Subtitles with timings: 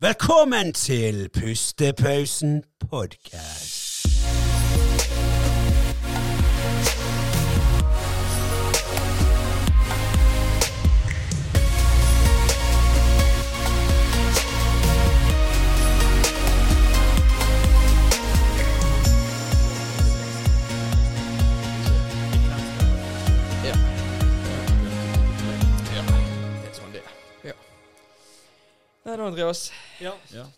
[0.00, 4.06] Velkommen til Pustepausen podkast.
[29.06, 29.68] Nei da, Andreas.
[30.02, 30.12] Ja.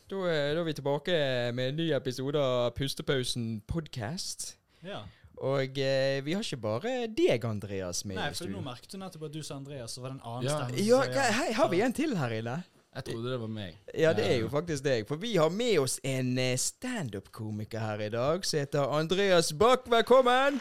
[0.09, 1.17] Da, er- da er vi tilbake
[1.55, 4.55] med en ny episode av Pustepausen podcast.
[4.83, 5.03] ja.
[5.39, 9.29] Og eh, vi har ikke bare deg, Andreas, med Nei, for nå merket du nettopp
[9.29, 10.57] at du sa Andreas, så var det en annen Ja.
[10.57, 10.83] stemme.
[10.83, 12.57] Ja, ja, hei, har vi en til her inne?
[12.97, 13.77] Jeg trodde det var meg.
[13.95, 15.07] Ja, det er jo faktisk deg.
[15.07, 19.87] For vi har med oss en eh, standup-komiker her i dag som heter Andreas Bach.
[19.87, 20.59] Velkommen!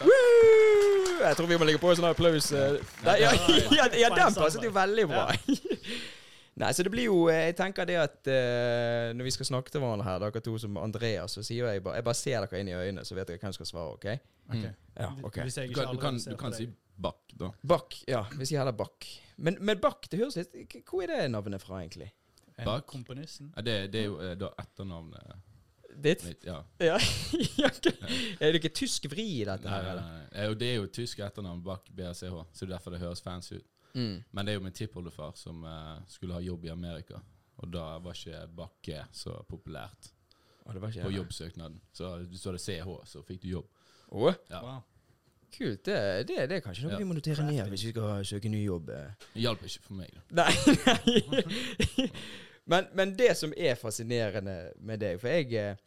[0.00, 1.20] Woo!
[1.20, 2.48] Jeg tror vi må legge på en sånn applaus.
[2.56, 2.80] eh.
[3.04, 3.34] Ja,
[3.82, 5.28] ja, ja, den passet jo veldig bra.
[6.56, 9.72] Nei, så det blir jo eh, Jeg tenker det at uh, når vi skal snakke
[9.72, 12.62] til hverandre her, dere to som Andreas, så sier jeg bare Jeg bare ser dere
[12.62, 14.06] inn i øynene, så vet dere hvem som skal svare, OK?
[14.46, 14.64] Ok.
[14.96, 15.40] Ja, ok.
[15.44, 17.50] Hvis jeg Du kan, du kan, du kan si Bakk, da.
[17.60, 19.04] Bakk, Ja, vi sier heller Bakk.
[19.36, 22.08] Men, men Bakk, det høres litt Hvor er det navnet fra, egentlig?
[22.56, 22.64] Bakk?
[22.64, 22.86] Bak.
[22.88, 23.52] Komponisten.
[23.52, 25.44] Ja, det, det er jo eh, da etternavnet
[25.96, 26.24] Ditt?
[26.24, 26.44] mitt.
[26.44, 26.62] Ja.
[26.80, 26.96] Ja.
[27.62, 27.68] ja.
[28.40, 30.08] Er det ikke tysk vri i dette Nei, her, eller?
[30.08, 30.24] nei.
[30.32, 33.58] nei, Det er jo tysk etternavn bak BRCH, så det er derfor det høres fancy
[33.58, 33.66] ut.
[33.96, 34.18] Mm.
[34.36, 37.20] Men det er jo min tippoldefar som eh, skulle ha jobb i Amerika.
[37.56, 40.10] Og da var ikke Bakke så populært
[40.66, 41.78] Å, det var ikke på jobbsøknaden.
[41.96, 43.70] Så du så det CH, så fikk du jobb.
[44.12, 44.28] Oh?
[44.50, 44.60] Ja.
[44.60, 44.82] Wow.
[45.56, 45.80] kult.
[45.86, 45.96] Det,
[46.28, 46.98] det, det er kanskje noe Ja.
[47.00, 48.90] vi må notere ned hvis vi skal søke ny jobb.
[48.92, 49.14] eh.
[49.32, 50.12] Det hjalp ikke for meg.
[50.28, 50.44] da.
[50.44, 52.06] Nei, nei.
[52.74, 55.78] men, men det som er fascinerende med deg For jeg eh,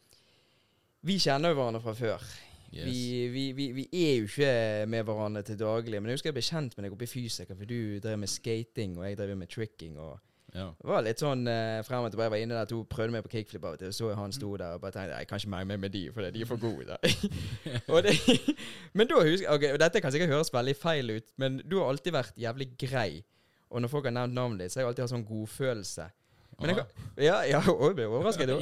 [1.05, 2.25] Vi kjenner jo hverandre fra før.
[2.69, 2.85] Yes.
[2.85, 6.01] Vi, vi, vi, vi er jo ikke med hverandre til daglig.
[6.01, 8.29] Men jeg husker jeg ble kjent med deg oppe i Fysiker, for du drev med
[8.29, 9.97] skating, og jeg drev med tricking.
[9.97, 10.19] og
[10.53, 10.67] Ja.
[10.81, 12.25] Det var litt sånn eh, frem og tilbake.
[12.25, 13.91] Jeg var inne der, to prøvde meg på kickflip av og til.
[13.93, 16.03] Så jeg han sto der og bare tenkte jeg kan ikke være med med de,
[16.13, 16.97] for de er for gode.
[18.09, 18.15] Det,
[18.97, 21.77] men da husker jeg ok, og Dette kan sikkert høres veldig feil ut, men du
[21.79, 23.23] har alltid vært jævlig grei.
[23.69, 26.07] Og når folk har nevnt navnet ditt, så har jeg alltid hatt sånn godfølelse.
[26.59, 26.85] Men jeg,
[27.23, 28.49] ja, ja, jeg ble overrasket.
[28.49, 28.57] da.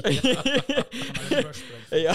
[1.97, 2.13] Ja.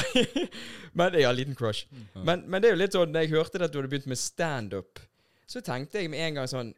[0.93, 1.87] men, ja, liten crush.
[2.15, 4.21] Men, men det er jo litt sånn, når jeg hørte at du hadde begynt med
[4.21, 5.01] standup,
[5.49, 6.73] så tenkte jeg med en gang sånn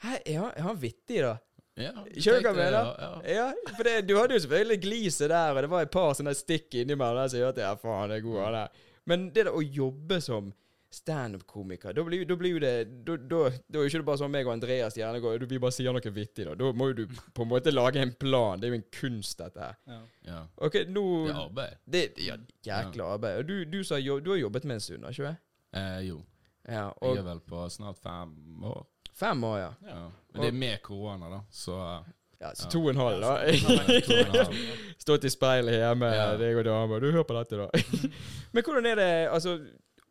[0.00, 1.34] Hæ, er han, er han vittig, da?
[1.80, 2.76] Ja, Skjønner du hva jeg mener?
[2.76, 3.34] Ja, ja.
[3.36, 6.32] Ja, for det, du hadde jo selvfølgelig gliset der, og det var et par sånne
[6.36, 8.86] stikk innimellom der som hørte ja, faen, det er god han der.
[9.10, 10.50] Men det der å jobbe som
[10.90, 14.18] standup-komiker, da blir, da blir jo det Da da- da er jo ikke det bare
[14.18, 16.54] sånn meg og Andreas gjerne går, vi bare sier noe vittig, da.
[16.54, 18.58] Da må jo du på en måte lage en plan.
[18.60, 19.76] Det er jo en kunst, dette her.
[19.86, 20.00] Ja.
[20.26, 20.40] ja.
[20.58, 21.76] OK, nå Det er arbeid.
[21.86, 22.36] Det ja,
[22.66, 23.38] jækla arbeid.
[23.38, 25.36] Og du, du, sa, jo- du har jobbet med en stund, har ikke du?
[25.78, 26.22] Eh, jo.
[26.68, 28.86] Ja, Jeg er vel på snart fem år.
[29.14, 29.70] fem år, ja.
[29.86, 30.08] Ja.
[30.34, 32.04] Men det er med korona, da, så
[32.40, 32.70] Ja, så Ja.
[32.70, 33.32] to og en halv, da.
[33.36, 34.54] og.
[34.98, 36.36] Stått i speilet hjemme, Ja.
[36.40, 36.98] deg og dama.
[36.98, 37.68] Du hører på dette, da.
[38.54, 39.58] Men hvordan er det altså,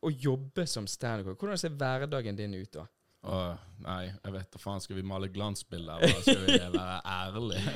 [0.01, 1.35] å jobbe som standup?
[1.39, 2.85] Hvordan ser hverdagen din ut, da?
[3.21, 4.79] Åh, nei, jeg vet da faen.
[4.79, 7.73] Skal vi male glansbilder, eller skal vi være ærlige?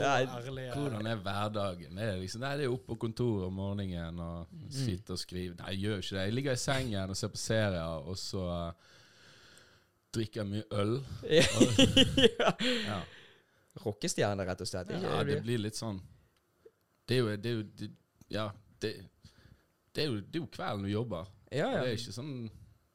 [0.00, 1.98] Ærlig, Hvordan er hverdagen?
[2.00, 5.58] Det er liksom, nei, det er oppe på kontoret om morgenen og sitte og skrive.
[5.60, 6.24] Nei, jeg gjør ikke det.
[6.24, 8.96] Jeg ligger i sengen og ser på serier, og så uh,
[10.16, 10.96] drikker jeg mye øl.
[11.28, 12.56] ja.
[12.90, 13.02] Ja,
[13.84, 14.88] Rockestjerne, rett og slett.
[14.96, 15.04] Ikke?
[15.04, 15.98] ja det blir litt sånn
[17.04, 17.88] Det er jo, det er jo det,
[18.32, 18.46] Ja,
[18.80, 18.92] det,
[19.92, 21.28] det, er jo, det er jo kvelden du jobber.
[21.50, 22.32] Ja, Det er ikke sånn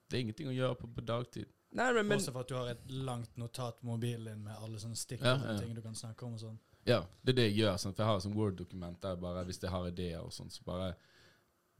[0.10, 1.52] Det er ingenting å gjøre på, på dagtid.
[1.72, 4.58] Nei, men, men Også for at du har et langt notat på mobilen din med
[4.60, 6.60] alle sånne stikkord Ja, og ting du kan snakke om og sånn.
[6.90, 7.78] Ja, det er det jeg gjør.
[7.80, 7.96] Sant?
[7.96, 10.66] for jeg har et sånt Word-dokument der bare hvis jeg har ideer og sånn, så
[10.68, 10.92] bare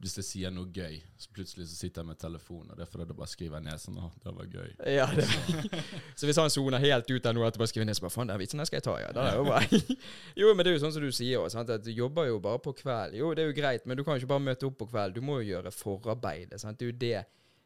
[0.02, 2.88] Hvis jeg sier noe gøy, så plutselig så sitter jeg med telefonen, og det er
[2.90, 4.72] fordi da bare skriver jeg ned sånn at det var gøy.
[4.90, 5.26] ja, det.
[6.18, 8.14] Så hvis han soner helt ut av noe at du bare skriver ned, så bare
[8.16, 9.12] faen, den vitsen der skal jeg ta, ja.
[9.14, 9.80] Det er jo bare
[10.42, 12.58] jo, men det er jo sånn som du sier også, at du jobber jo bare
[12.66, 13.14] på kveld.
[13.20, 15.14] Jo, det er jo greit, men du kan jo ikke bare møte opp på kveld.
[15.14, 16.58] Du må jo gjøre forarbeidet.
[16.60, 16.82] sant.
[16.82, 17.22] Det er jo det.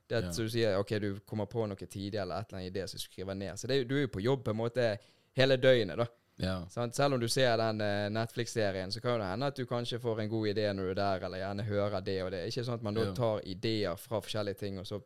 [0.06, 0.36] Det at Ja.
[0.36, 3.02] du sier ok, du kommer på noe tidlig eller et eller annet idé som du
[3.08, 3.56] skriver ned.
[3.58, 4.90] Så det du er jo på jobb på en måte
[5.40, 6.06] hele døgnet, da.
[6.38, 6.66] Ja.
[6.68, 10.20] Selv om du ser den eh, Netflix-serien, så kan det hende at du kanskje får
[10.20, 12.42] en god idé når du er der, eller gjerne hører det og det.
[12.50, 15.00] Ikke sånn at man da tar ideer fra forskjellige ting, og så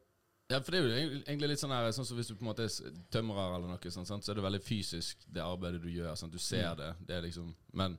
[0.51, 2.49] Ja, for det er jo egentlig- litt sånn her Sånn som hvis du på en
[2.51, 6.17] måte er tømrer eller noe sånt, så er det veldig fysisk, det arbeidet du gjør.
[6.17, 6.33] Sant?
[6.33, 6.97] Du ser det.
[7.07, 7.99] Det er liksom Men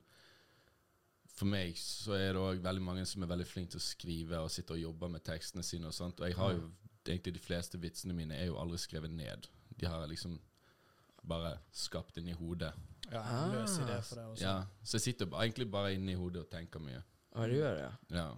[1.33, 4.37] for meg så er det òg veldig mange som er veldig flinke til å skrive
[4.43, 6.19] og sitte og jobbe med tekstene sine og sånt.
[6.19, 6.71] Og jeg har jo
[7.05, 9.47] egentlig de fleste vitsene mine er jo aldri skrevet ned.
[9.77, 10.39] De har jeg liksom
[11.23, 12.73] bare skapt inni hodet.
[13.11, 14.43] Ja, en løs idé for det også.
[14.45, 14.53] Ja,
[14.83, 17.01] Så jeg sitter egentlig bare inni hodet og tenker mye.
[17.35, 18.29] Ja, du gjør det, ja.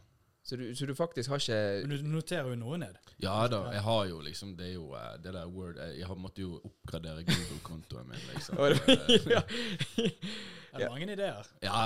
[0.44, 2.98] Så du, så du faktisk har ikke Men du noterer jo noe ned.
[3.24, 6.08] Ja da, jeg har jo liksom Det er jo eh, det der Word Jeg, jeg
[6.10, 8.58] har måtte jo oppgradere Google-kontoen min, liksom.
[8.58, 9.42] Det- ja.
[10.74, 11.48] Er det mange ideer?
[11.64, 11.78] Ja,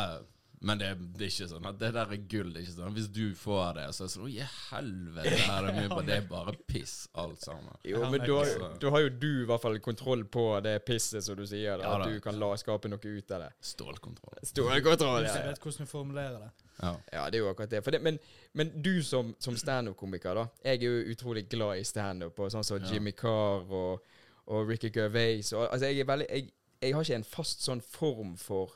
[0.59, 2.47] men det, det er ikke sånn at det der er gull.
[2.53, 5.33] Det er ikke sånn Hvis du får det, så er det sånn Å, i helvete,
[5.35, 5.97] det her er mye.
[6.07, 7.75] Det er bare piss, alt sammen.
[7.85, 8.39] Jo, men da,
[8.81, 11.77] da har jo du i hvert fall kontroll på det pisset, som du sier.
[11.77, 13.51] Da, Ja, at du kan la skape noe ut av det.
[13.69, 14.39] Stålkontroll.
[14.49, 15.27] Stålkontroll, ja.
[15.27, 16.49] Hvis jeg vet hvordan du formulerer det.
[16.81, 16.91] Ja.
[17.13, 17.83] Ja, det er jo akkurat det.
[17.85, 18.17] For det men,
[18.57, 20.47] men du som, som standup-komiker, da.
[20.65, 22.95] Jeg er jo utrolig glad i standup, og sånn som Ja.
[22.95, 24.03] Jimmy Carr og,
[24.49, 25.53] og Ricky Gervais.
[25.53, 26.49] Og, altså, jeg er veldig jeg,
[26.81, 28.73] jeg har ikke en fast sånn form for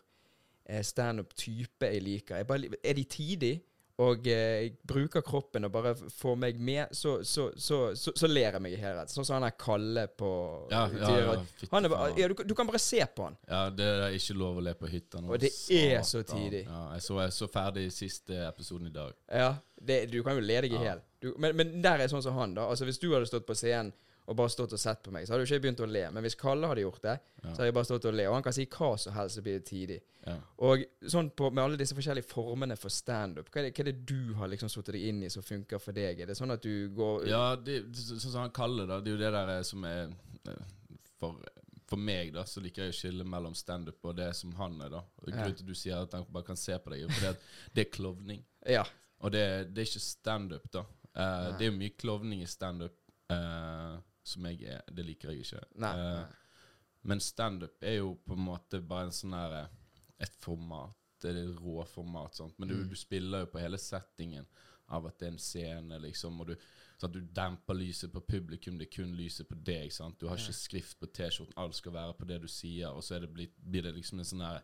[0.83, 2.37] standup-type jeg liker.
[2.41, 3.53] Jeg bare, er de tidig,
[4.01, 8.61] og eh, bruker kroppen og bare får meg med, så, så, så, så, ler jeg
[8.63, 9.11] meg i helhet.
[9.13, 10.29] Sånn som han er Kalle på
[10.71, 11.35] Ja, ja, ja,
[11.73, 13.37] han er, ja, du, du kan bare se på han.
[13.51, 15.29] Ja, det er ikke lov å le på hytta nå.
[15.35, 16.63] Og det er så tidig.
[16.65, 19.13] Ja, jeg så, jeg så ferdig siste episoden i dag.
[19.29, 20.85] Ja, det, du kan jo le deg i Ja.
[20.89, 21.05] hjel.
[21.21, 22.65] Du- Men, men der er sånn som han, da.
[22.71, 23.93] Altså Hvis du hadde stått på scenen
[24.31, 26.04] og bare stått og sett på meg, så hadde jo ikke begynt å le.
[26.16, 27.50] Men hvis Kalle hadde gjort det, Ja.
[27.50, 28.25] så hadde jeg bare stått og le.
[28.30, 30.00] Og han kan si hva som helst, så blir det tidig.
[30.25, 30.36] Ja.
[30.63, 33.92] Og sånn på, med alle disse forskjellige formene for standup, hva, er det- hva er
[33.92, 36.19] det du har liksom satt deg inn i som funker for deg?
[36.22, 39.18] Er det sånn at du går Ja, det, sånn som han kaller det, det er
[39.18, 40.13] jo det der eh, som er
[40.48, 40.63] eh,
[41.19, 41.36] For,
[41.86, 44.89] for meg, da, så liker jeg å skille mellom standup og det som han er,
[44.89, 45.01] da.
[45.22, 47.42] Grunnen til at du sier at han bare kan se på deg, er at
[47.75, 48.39] det er klovning.
[48.66, 48.86] Ja.
[49.19, 50.86] Og det, det er ikke standup, da.
[51.12, 52.94] Uh, det er jo mye klovning i standup
[53.30, 55.62] uh, som jeg er Det liker jeg ikke.
[55.81, 55.91] Nei.
[55.97, 56.25] Uh,
[57.03, 59.68] men standup er jo på en måte bare en sånn her eh,
[60.21, 60.94] Et format.
[61.21, 62.35] Det er et rå format.
[62.35, 62.59] Sant?
[62.59, 62.89] Men du, Mm.
[62.89, 64.45] du spiller jo på hele settingen
[64.89, 66.39] av at det er en scene, liksom.
[66.41, 66.56] Og du,
[67.01, 69.89] sånn du demper lyset på publikum, det er kun lyset på deg.
[69.91, 70.19] Sant?
[70.19, 72.91] Du har ikke skrift på T-skjorten, alt skal være på det du sier.
[72.94, 74.62] Og så det blitt, blir det liksom en sånn her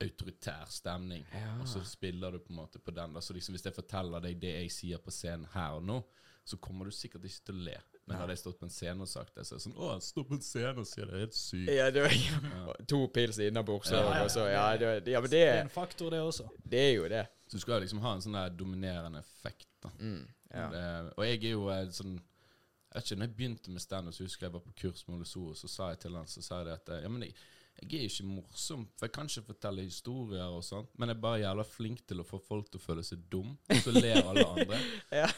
[0.00, 1.26] autoritær stemning.
[1.34, 1.58] Ja.
[1.60, 3.12] Og så spiller du på en måte på den.
[3.14, 3.20] Da.
[3.20, 6.00] Så liksom hvis jeg forteller deg det jeg sier på scenen her og nå,
[6.44, 7.76] så kommer du sikkert ikke til å le.
[8.10, 9.88] Men hadde jeg stått på en scene og sagt det, så er det sånn Å,
[9.92, 11.68] han står på en scene og sier det, er helt sykt.
[11.76, 15.38] Ja, det var, To pils innabords Ja, ja, og så Ja, det, ja men Det
[15.38, 16.48] det, er en faktor, det også.
[16.66, 17.22] det er jo det.
[17.46, 19.68] Så du skal liksom ha en sånn der dominerende effekt.
[19.82, 19.92] da.
[20.02, 20.24] Mm,
[20.54, 20.66] ja.
[20.74, 20.82] Det,
[21.16, 24.46] og jeg er jo eh, sånn Jeg vet ikke, når jeg begynte med standup, husker
[24.48, 26.58] jeg var på kurs med Ole So, og så sa jeg til han så sa
[26.60, 27.34] jeg det at eh, Ja, men jeg,
[27.80, 31.22] jeg er ikke morsom, for jeg kan ikke fortelle historier og sånt, men jeg er
[31.22, 34.18] bare jævla flink til å få folk til å føle seg dum, og så ler
[34.26, 34.80] alle andre.
[35.22, 35.30] Ja.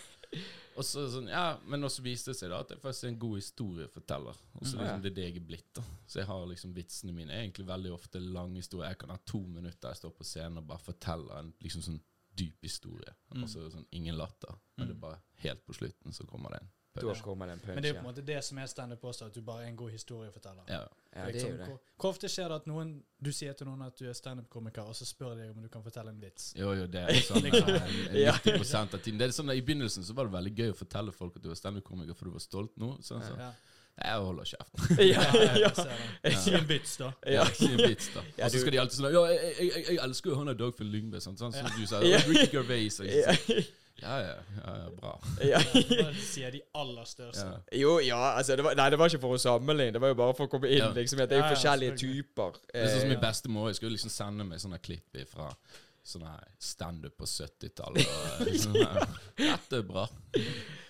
[0.76, 3.19] Og så sånn, ja, Men også viste det seg da at jeg faktisk er en
[3.19, 4.36] god historieforteller.
[4.54, 4.82] Og så Ja.
[4.84, 5.72] liksom det er det jeg er blitt.
[5.74, 8.88] da Så jeg har liksom vitsene mine er egentlig veldig ofte lange historier.
[8.88, 12.00] Jeg kan ha to minutter jeg står på scenen og bare forteller en liksom sånn
[12.34, 13.14] dyp historie.
[13.30, 14.54] Og så sånn ingen latter.
[14.78, 17.60] Men det er bare helt på slutten så kommer det en Da kommer det en
[17.60, 17.74] punch.
[17.74, 19.64] Men det er jo på en måte det som er standup også, at du bare
[19.64, 20.66] er en god historieforteller.
[20.68, 20.82] Ja.
[21.16, 21.66] Ja, det er jo det.
[21.70, 22.92] Hvor, hvor ofte skjer det at noen,
[23.24, 25.82] du sier til noen at du er standup-komiker, og så spør de om du kan
[25.84, 26.50] fortelle en vits?
[26.56, 27.68] Jo, jo, det er sånn Liksom.
[27.72, 28.36] eh, Ja.
[28.44, 29.18] 90 av tiden.
[29.20, 31.44] Det er sånn, at I begynnelsen så var det veldig gøy å fortelle folk at
[31.44, 32.98] du var standup-komiker, for du var stolt nå.
[33.00, 33.52] Sånn, så, Ja.
[34.02, 34.78] Jeg holder kjeft.
[35.04, 35.68] Ja, ja.
[36.24, 36.36] jeg.
[36.40, 37.10] Si en vits, da.
[37.28, 38.22] Ja, si en vits, da.
[38.46, 40.56] Og så skal de alltid sånn Ja, jeg, jeg, jeg, jeg elsker jo han der
[40.62, 42.00] Dagfinn Lyngbe, sånn, sånn som du sa.
[42.00, 42.96] Ricky Gervais.
[44.00, 44.16] Ja.
[44.22, 44.34] Ja,
[44.64, 45.12] ja, bra.
[45.52, 45.60] Ja.
[46.22, 47.44] Sier de aller største.
[47.44, 47.60] Ja.
[47.82, 49.92] Jo, ja, altså det var, Nei, det var ikke for å sammenligne.
[49.94, 50.80] Det var jo bare for å komme inn.
[50.82, 50.90] Ja.
[50.96, 52.58] liksom, at Det er jo forskjellige typer.
[52.72, 53.70] Det er sånn som Eh, min bestemor.
[53.70, 55.52] Jeg skulle liksom sende meg sånne klipp fra
[56.02, 58.06] sånne standup på 70-tallet.
[58.06, 59.18] og Sånn her.
[59.38, 60.06] Dette er bra.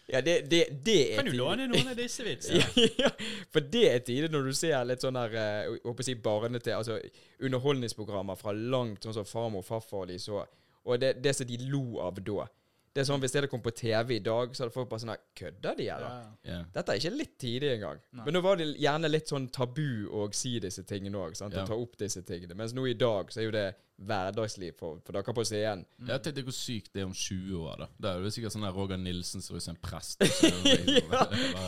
[0.08, 2.64] ja, det, det, det er Kan du låne noen av disse vitsene?
[3.02, 3.10] ja,
[3.52, 6.16] for det er tider når du ser litt sånn der eh, jeg håper å si
[6.16, 6.98] barnete Altså
[7.42, 10.44] underholdningsprogrammer fra langt, sånn som Farmor og Farfar og de så.
[10.88, 12.48] Og det, det som de lo av da.
[12.92, 15.04] Det er sånn Hvis det hadde kommet på TV i dag, så hadde folk bare
[15.04, 16.16] sånn Kødder de, eller?
[16.44, 16.50] Ja.
[16.52, 16.58] Ja.
[16.74, 18.02] Dette er ikke litt tidlig engang.
[18.12, 18.26] Nei.
[18.26, 21.38] Men nå var det gjerne litt sånn tabu å si disse tingene òg.
[21.40, 21.48] Ja.
[21.62, 22.56] Å ta opp disse tingene.
[22.58, 23.66] Mens nå i dag så er jo det
[24.06, 25.84] hverdagsliv for, for dere på scenen.
[26.08, 27.76] Jeg tenkte hvor sykt det er om 20 år.
[27.82, 30.22] da Da er det sikkert sånn der Roger Nilsen ser ut som en prest.
[30.38, 31.10] Så er det liksom-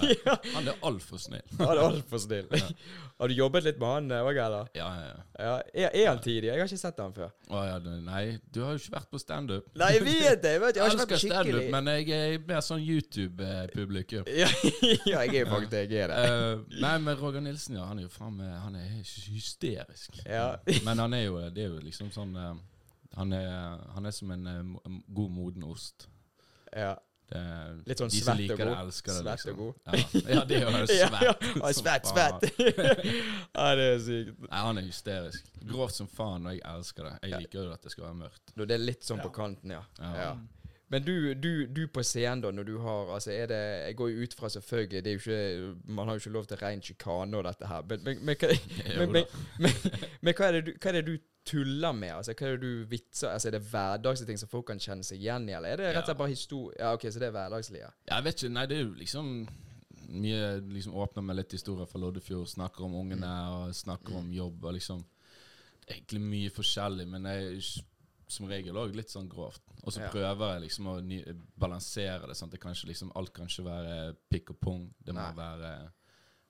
[0.05, 1.45] det er Han er altfor snill.
[1.59, 2.49] Han er altfor snill.
[3.21, 4.71] Har du jobbet litt med han òg, eller?
[4.75, 5.21] Ja, ja, ja.
[5.39, 6.49] Ja, er, er han tidlig?
[6.51, 7.31] Jeg har ikke sett han før.
[7.51, 8.25] Å, ja, nei,
[8.55, 9.69] du har jo ikke vært på standup.
[9.79, 10.53] Nei, jeg vet det!
[10.57, 14.29] Jeg, vet, jeg har ikke vært på standup, skikkelig men jeg er mer sånn YouTube-publikum.
[14.31, 14.49] ja,
[15.13, 15.83] ja, jeg er jo faktisk det.
[15.91, 16.19] Jeg er det.
[16.25, 18.89] Uh, nei, men Roger Nilsen, ja, han er jo faen meg Han er
[19.35, 20.19] hysterisk.
[20.25, 20.47] Ja.
[20.87, 22.55] Men han er jo Det er jo liksom sånn eh,
[23.19, 26.09] han, er, han er som en eh, en god, moden ost.
[26.75, 26.95] Ja.
[27.25, 28.73] Det er, Litt sånn de svett og god.
[28.83, 29.21] elsker det.
[29.25, 29.61] Svett og liksom.
[29.61, 29.75] god.
[29.87, 31.23] Ja, ja det er jo Ja, svett.
[31.25, 31.35] ja.
[31.55, 32.43] Som svett, svett!
[33.57, 34.43] ja, det er sykt.
[34.45, 35.47] Nei, han er hysterisk.
[35.71, 37.15] Grovt som faen, og jeg elsker det.
[37.23, 37.41] Jeg Ja.
[37.47, 38.53] liker jo at det skal være mørkt.
[38.61, 39.81] Det er litt sånn på kanten, ja.
[40.03, 40.13] Ja.
[40.21, 40.29] ja.
[40.93, 44.11] Men du, du, du på scenen, da, når du har Altså, er det Jeg går
[44.13, 46.83] jo ut fra, selvfølgelig Det er jo ikke Man har jo ikke lov til rein
[46.85, 49.23] sjikane og dette her, men, men, men, men, da.
[49.25, 49.25] men,
[49.65, 49.73] men,
[50.21, 51.15] men hva, er du, hva er det du
[51.45, 52.11] tuller med?
[52.17, 55.05] Altså, hva er det du vitser Altså, Er det hverdagslige ting som folk kan kjenne
[55.05, 56.77] seg igjen i, eller er det rett og slett bare historie?
[56.81, 57.91] Ja, ok, så det er hverdagslige.
[58.11, 59.33] Jeg vet ikke, nei det er jo liksom
[60.15, 62.47] Mye liksom åpner med litt historier fra Loddefjord.
[62.47, 65.01] Snakker om ungene og snakker om jobb og liksom
[65.89, 67.59] Egentlig mye forskjellig, men jeg
[68.29, 69.61] som regel òg litt sånn grovt.
[69.83, 70.09] Og så Ja.
[70.11, 70.95] prøver jeg liksom å
[71.61, 72.37] balansere det.
[72.37, 72.53] Sant?
[72.53, 74.95] det kan ikke liksom Alt kan ikke være pikk og pung.
[75.05, 75.35] Det må Nei.
[75.37, 75.91] være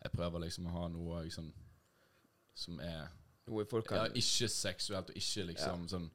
[0.05, 1.53] Jeg prøver liksom å ha noe liksom
[2.55, 3.09] som er
[3.47, 6.07] Noe folk ja, ikke seksuelt, og ikke liksom sånn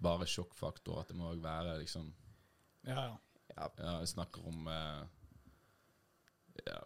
[0.00, 1.02] bare sjokkfaktor.
[1.02, 2.12] At det må òg være liksom
[2.88, 3.16] Ja, ja.
[3.56, 5.02] ja, Ja, jeg snakker om eh,
[6.66, 6.80] Ja,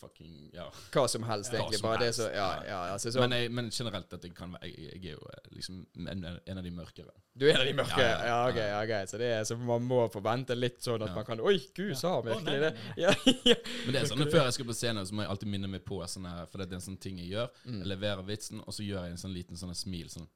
[0.00, 0.64] fucking Ja.
[0.94, 1.78] Hva som helst, egentlig.
[1.78, 2.78] som Bare det så Ja, ja.
[2.94, 5.50] Altså, så, Men, jeg, men generelt at jeg kan være Jeg, jeg er jo eh,
[5.56, 7.12] liksom en, en av de mørkere.
[7.38, 8.00] du er en av de mørke?
[8.00, 8.56] Ja, Ja, ja, ok.
[8.62, 9.06] ja, okay.
[9.12, 12.16] Så det er så man må forvente litt sånn at man kan Oi, gud, sa
[12.16, 12.88] han nei, virkelig nei, det?
[13.04, 13.14] Ja,
[13.52, 13.56] ja.
[13.84, 15.70] Men det er sånn at før jeg skal på scenen, så må jeg alltid minne
[15.70, 17.48] meg på sånn her, For det er en sånn ting jeg gjør.
[17.64, 17.78] Mm.
[17.82, 20.08] Jeg leverer vitsen, og så gjør jeg en sånn liten sånn smil.
[20.12, 20.28] Sånn.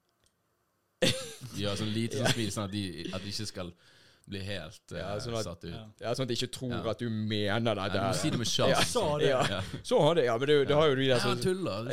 [1.61, 3.73] Gjør sånn lite sånn smil, sånn at de, at de ikke skal
[4.28, 5.71] bli helt eh, Ja, sånn at- satt ut.
[5.75, 5.85] Ja.
[6.00, 6.90] ja, Sånn at de ikke tror Ja.
[6.90, 7.83] at du mener det.
[7.83, 8.81] Ja, du må si det med Ja.
[8.83, 9.28] Sa det.
[9.28, 9.61] Ja.
[9.83, 11.90] Så har det, ja, men det, det har jo de der som han tuller.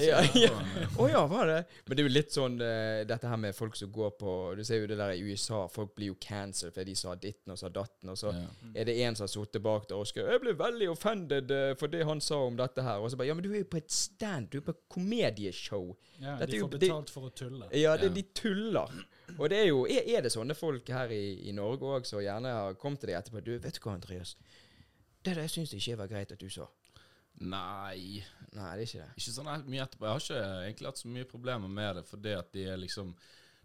[0.98, 1.66] Å ja, var det?
[1.88, 4.64] Men det er jo litt sånn uh, dette her med folk som går på Du
[4.64, 7.58] ser jo det der i USA, folk blir jo cancelled fordi de sa ditten og
[7.60, 8.32] sa datten, og så.
[8.34, 8.48] Ja.
[8.76, 11.74] er det en som har sittet bak der og skrevet 'Jeg ble veldig offended eh,
[11.76, 13.66] for det han sa om dette her', og så bare 'Ja, men du er jo
[13.66, 15.96] på et stand, du er på et komedieshow'.
[16.22, 17.66] Ja, Dette de får jo, betalt for å tulle.
[17.74, 18.14] Ja, det, Ja.
[18.14, 18.90] de tuller.
[19.38, 22.22] Og det er jo Er, er det sånne folk her i, i Norge òg som
[22.22, 24.36] gjerne har kommet til deg etterpå 'Du, vet du hva, Andreas?
[25.26, 26.70] Det der syns jeg ikke var greit at du sa'.
[27.42, 28.24] Nei,
[28.54, 29.14] Nei, det er ikke det.
[29.18, 30.06] ikke sånn mye etterpå.
[30.06, 33.16] Jeg har ikke egentlig hatt så mye problemer med det, fordi at de er liksom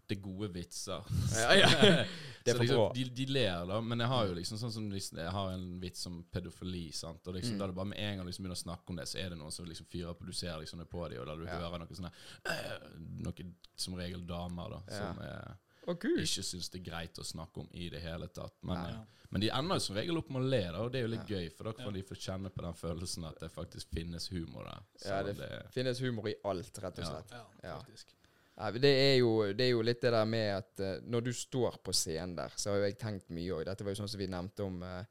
[0.07, 1.03] Det er gode vitser.
[1.35, 1.67] Ja, ja.
[2.47, 2.91] Det er for liksom, bra.
[2.95, 5.65] De, de ler, da, men jeg har jo liksom sånn som liksom, jeg har en
[5.83, 7.27] vits om pedofili, sant?
[7.27, 7.59] og liksom, Mm.
[7.59, 9.37] da det bare med en gang liksom begynner å snakke om det, så er det
[9.41, 11.57] noen som liksom fyrer på, du ser liksom det på dem, og da du Ja.
[11.59, 12.11] hører noe sånne
[12.47, 12.89] her eh,
[13.27, 14.97] Noe som regel damer, da, Ja.
[15.13, 15.57] som er...
[15.87, 18.55] Ikke syns det er greit å snakke om i det hele tatt.
[18.61, 20.91] Men, ja, eh, men de ender jo som regel opp med å le, da, og
[20.91, 21.37] det er jo litt Ja.
[21.37, 24.63] gøy, for da får de få kjenne på den følelsen at det faktisk finnes humor
[24.67, 24.83] der.
[25.05, 27.31] Ja, det det, finnes humor i alt, rett og slett.
[27.31, 27.79] Ja, Ja.
[27.79, 28.13] faktisk.
[28.57, 31.77] Det, er jo, det er jo litt det der med at uh, når du står
[31.85, 33.65] på scenen der, så har jo jeg tenkt mye òg.
[33.67, 35.03] Dette var jo sånn som vi nevnte om uh,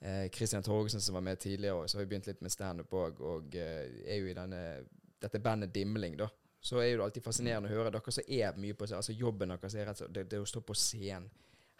[0.00, 1.90] eh, Christian Torgersen som var med tidligere òg.
[1.90, 4.62] Så har vi begynt litt med standup òg, og er jo i denne,
[5.20, 6.30] dette bandet Dimling, da.
[6.62, 9.02] Så er jo det alltid fascinerende å høre dere som er mye på scenen.
[9.02, 11.28] Altså jobben deres er rett og slett det, det å stå på scenen.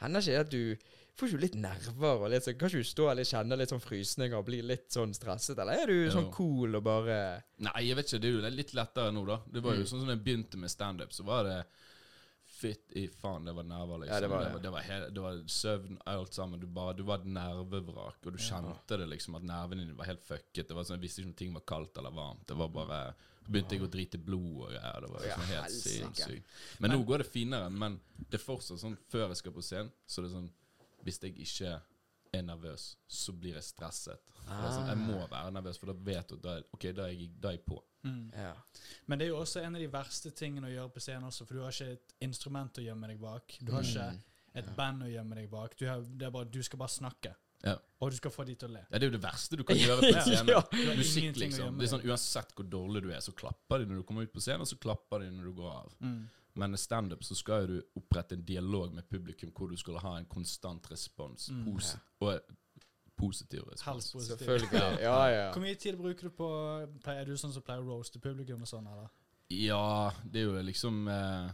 [0.02, 2.88] Hender ikke det at du Får ikke du litt nerver og litt sånn Kanskje du
[2.88, 6.30] står og kjenne litt sånn frysninger og blir litt sånn stresset, eller er du sånn
[6.32, 7.18] cool og bare
[7.60, 8.20] Nei, jeg vet ikke.
[8.22, 9.36] Det er jo litt lettere nå, da.
[9.46, 9.90] Det var jo Mm.
[9.92, 11.58] sånn som jeg begynte med standup, så var det
[12.62, 14.14] Fytt i faen, det var nerver, liksom.
[14.14, 14.52] Ja, det var det.
[14.54, 16.60] var, det, var hele, det var søvn, alt sammen.
[16.62, 20.10] Du, bare, du var et nervevrak, og du kjente det liksom at nervene dine var
[20.12, 20.68] helt fucket.
[20.68, 22.46] Det var sånn, Jeg visste ikke om ting var kaldt eller varmt.
[22.48, 23.02] Det var bare
[23.42, 25.06] Så begynte jeg å drite blod og greier.
[25.06, 26.58] Det var liksom helt sinnssykt.
[26.78, 27.70] Men nå går det finere.
[27.84, 30.52] Men det er fortsatt sånn før jeg skal på scenen, så det er sånn
[31.02, 31.80] Hvis jeg ikke
[32.32, 34.20] er nervøs, så blir jeg stresset.
[34.48, 37.14] Er sånn, jeg må være nervøs, for da vet du at da ok, da er
[37.14, 37.78] jeg, da er jeg på.
[38.02, 38.24] Mm.
[38.34, 38.52] Ja.
[39.06, 41.46] Men det er jo også en av de verste tingene å gjøre på scenen også,
[41.46, 43.58] for du har ikke et instrument å gjemme deg bak.
[43.60, 45.76] Du har ikke et et band å gjemme deg bak.
[45.78, 47.32] Du, har, det er bare, du skal bare snakke.
[47.62, 47.76] Ja.
[48.02, 48.82] Og du skal få de til å le.
[48.88, 50.50] Ja, det er jo det verste du kan gjøre på scenen.
[50.50, 50.56] scene.
[50.56, 50.94] Ja.
[50.98, 51.78] Musikk, liksom.
[51.78, 52.06] Det er sånn.
[52.10, 54.70] Uansett hvor dårlig du er, så klapper de når du kommer ut på scenen, og
[54.70, 55.94] så klapper de når du går av.
[56.02, 56.22] Mm.
[56.54, 59.96] Men i standup så skal jo du opprette en dialog med publikum hvor du skal
[60.02, 61.48] ha en konstant respons.
[61.48, 61.64] Mm.
[61.64, 62.40] Posi og
[63.16, 63.86] positiv respons.
[63.86, 64.36] Helst positiv.
[64.36, 65.00] Selvfølgelig.
[65.06, 65.46] Ja, ja.
[65.52, 66.48] Hvor mye tid bruker du på
[67.06, 69.08] Er du sånn som pleier å roaste publikum og sånn, eller?
[69.52, 71.50] Ja, det er jo liksom eh,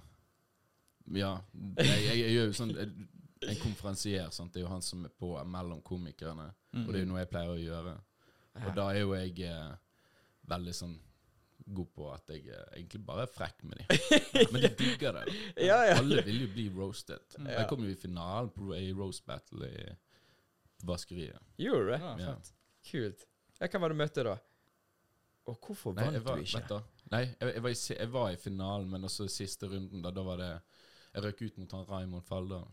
[1.19, 1.33] Ja.
[1.79, 4.53] Jeg, jeg, jeg gjør jo sånn En konferansier, sant.
[4.53, 6.51] Det er jo han som er på mellom komikerne.
[6.75, 7.93] Og det er jo noe jeg pleier å gjøre.
[8.59, 9.77] Og da er jo jeg eh,
[10.51, 10.97] veldig sånn
[11.75, 14.53] god på at jeg eh, egentlig bare er frekk med dem.
[14.53, 15.37] Men de digger det.
[15.69, 15.97] Ja, ja.
[15.99, 17.25] Alle vil jo bli roasted.
[17.39, 17.61] Ja.
[17.61, 19.89] Jeg kom jo i finalen på A roast battle i
[20.89, 21.41] vaskeriet.
[21.59, 22.37] Gjorde du det?
[22.91, 23.27] Kult.
[23.59, 24.37] Hvem var det du møtte da?
[25.49, 26.65] Og hvorfor Nei, vant var, du ikke?
[26.69, 26.81] da.
[27.13, 30.13] Nei, jeg, jeg, var i, jeg var i finalen, men også i siste runden, da,
[30.13, 30.51] da var det
[31.15, 32.67] Jeg røk ut mot han Raymond Falder.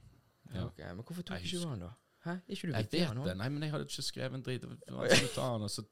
[0.54, 0.66] Ja.
[0.66, 1.92] Ok, Men hvorfor tok du ikke du han, da?
[2.26, 2.32] Hæ?
[2.32, 2.92] Er ikke du Jeg vet
[3.26, 3.38] det.
[3.38, 4.62] Nei, men jeg hadde ikke skrevet en drit.
[4.86, 5.86] Det var ta han, og så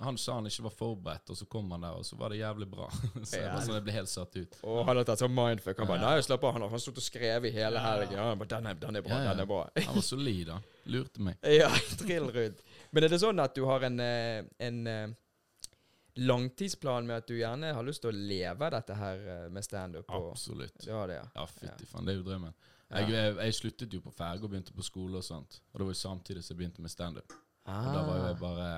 [0.00, 2.38] han sa han ikke var forberedt, og så kom han der, og så var det
[2.40, 2.88] jævlig bra.
[3.24, 3.54] så jeg, Ja.
[3.54, 4.56] var sånn, jeg ble helt satt ut.
[4.62, 5.78] Og han har tatt sånn mindfuck.
[5.78, 6.10] Han bare Ja.
[6.14, 6.52] Nei, slapp av.
[6.58, 8.18] Han har stått og skrevet i hele helgen.
[8.18, 9.30] Han bare Den er, den er bra, Ja, ja.
[9.34, 9.60] den er bra.
[9.86, 10.58] Han var solid, da.
[10.86, 11.36] Lurte meg.
[11.60, 12.64] ja, trill rundt.
[12.90, 15.08] Men er det sånn at du har en, eh, en eh,
[16.16, 20.06] langtidsplan med at du gjerne har lyst til å leve dette her eh, med standup?
[20.14, 20.76] Absolutt.
[20.84, 21.26] Du har det, ja.
[21.34, 22.04] Ja, fytti faen.
[22.06, 22.54] Det er jo drømmen.
[22.94, 25.56] Jeg, jeg, jeg sluttet jo på ferge og begynte på skole og sånt.
[25.72, 27.32] Og det var jo samtidig som jeg begynte med standup.
[27.64, 28.28] Og da var jo Ah.
[28.28, 28.68] jeg bare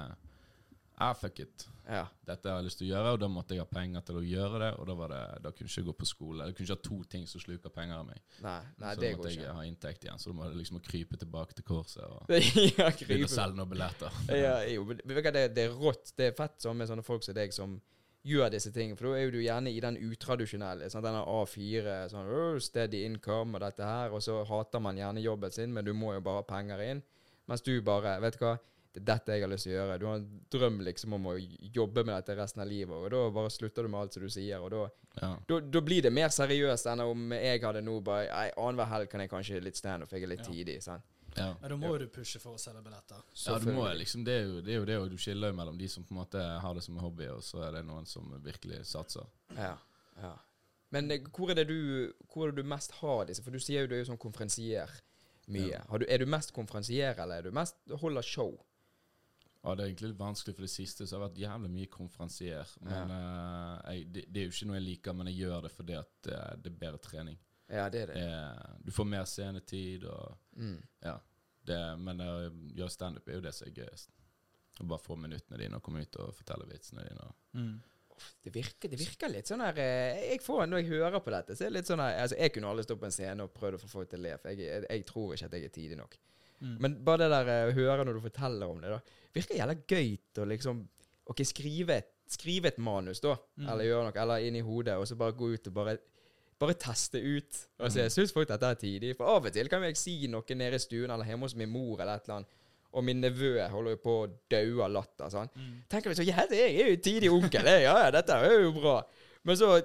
[0.96, 1.66] ah, fuck it.
[1.86, 2.02] Ja.
[2.26, 4.22] Dette har jeg lyst til å gjøre, og da måtte jeg ha penger til å
[4.26, 4.70] gjøre det.
[4.80, 6.46] Og da, var det, da kunne jeg ikke gå på skole.
[6.48, 8.22] Jeg kunne ikke ha to ting som sluker penger av meg.
[8.42, 9.56] Nei, nei så det måtte jeg ikke.
[9.58, 10.22] ha inntekt igjen.
[10.22, 12.32] Så da må jeg liksom krype tilbake til korset og
[12.80, 14.22] ja, begynne å selge noen billetter.
[14.46, 16.10] Ja, jo, det, det er rått.
[16.18, 17.78] Det er fett sånn med sånne folk som deg som
[18.26, 18.98] gjør disse tingene.
[18.98, 20.90] For da er jo du gjerne i den utradisjonelle.
[20.90, 24.14] Sånn, denne A4, sånn oh, steady income og dette her.
[24.16, 27.04] Og så hater man gjerne jobben sin, men du må jo bare ha penger inn.
[27.46, 28.56] Mens du bare Vet du hva,
[28.96, 29.96] det er dette jeg har lyst til å gjøre.
[30.00, 31.34] Du har en drøm liksom om å
[31.76, 34.30] jobbe med dette resten av livet, og da bare slutter du med alt som du
[34.32, 34.62] sier.
[34.64, 34.86] Og da,
[35.20, 35.36] Ja.
[35.48, 39.10] da, da blir det mer seriøst enn om jeg hadde nå bare Nei, annenhver helg
[39.12, 40.50] kan jeg kanskje litt standup, jeg er litt Ja.
[40.52, 40.82] tidlig.
[40.82, 41.02] sant?
[41.36, 41.54] Ja.
[41.60, 43.20] Ja, da må jo du pushe for å selge billetter.
[43.44, 45.56] Ja, du må liksom, det er jo det, er jo det og du skiller jo
[45.58, 47.84] mellom de som på en måte har det som en hobby, og så er det
[47.84, 49.26] noen som virkelig satser.
[49.54, 49.76] Ja,
[50.22, 50.32] ja.
[50.90, 53.42] Men eh, hvor er det du Hvor er det du mest har disse?
[53.42, 54.88] For du sier jo du er jo sånn konferansier
[55.48, 55.70] mye.
[55.72, 55.82] Ja.
[55.90, 58.56] Har du, er du mest konferansier, eller er du mest holder show?
[59.66, 61.88] Ja, det er egentlig litt vanskelig for det siste, så jeg har vært jævlig mye
[61.90, 62.74] konferansier.
[62.86, 65.72] Men eh, jeg, det, det er jo ikke noe jeg liker, men jeg gjør det
[65.74, 67.40] fordi at eh, det er bedre trening.
[67.66, 68.20] Ja, det er det.
[68.22, 70.78] Eh, du får mer scenetid og Mm.
[71.04, 71.18] Ja.
[71.66, 72.30] Det, men å
[72.78, 74.14] gjøre standup er jo det som er gøyest.
[74.80, 77.26] Å bare få minuttene dine og komme ut og fortelle vitsene dine.
[77.58, 77.74] Mm.
[78.46, 81.56] Det virker, det virker litt sånn her eh, jeg får, Når jeg hører på dette,
[81.58, 83.52] så er det litt sånn her altså, Jeg kunne aldri stått på en scene og
[83.52, 85.66] prøvd å få folk til å le, for jeg, jeg, jeg tror ikke at jeg
[85.68, 86.16] er tidlig nok.
[86.60, 86.76] Mm.
[86.80, 89.00] Men bare det der eh, å høre når du forteller om det, da
[89.36, 90.78] virker jævla gøyt å liksom
[91.28, 93.68] OK, skrive et, skrive et manus, da, Mm.
[93.68, 95.96] eller gjøre noe, eller inn i hodet, og så bare gå ut og bare
[96.58, 97.58] bare teste ut.
[97.80, 99.10] Og jeg se, Syns folk dette er tidig.
[99.18, 101.68] For av og til kan jeg si noe nede i stuen eller hjemme hos min
[101.68, 102.54] mor eller et eller annet,
[102.96, 105.28] og min nevø holder jo på å daue av latter.
[105.28, 105.50] Sånn.
[105.52, 105.74] Mm.
[105.92, 107.82] Tenker vi så, ja, det- jeg er jo tidlig onkel, jeg.
[107.82, 109.02] ja, ja, dette er jo bra.
[109.44, 109.82] Men så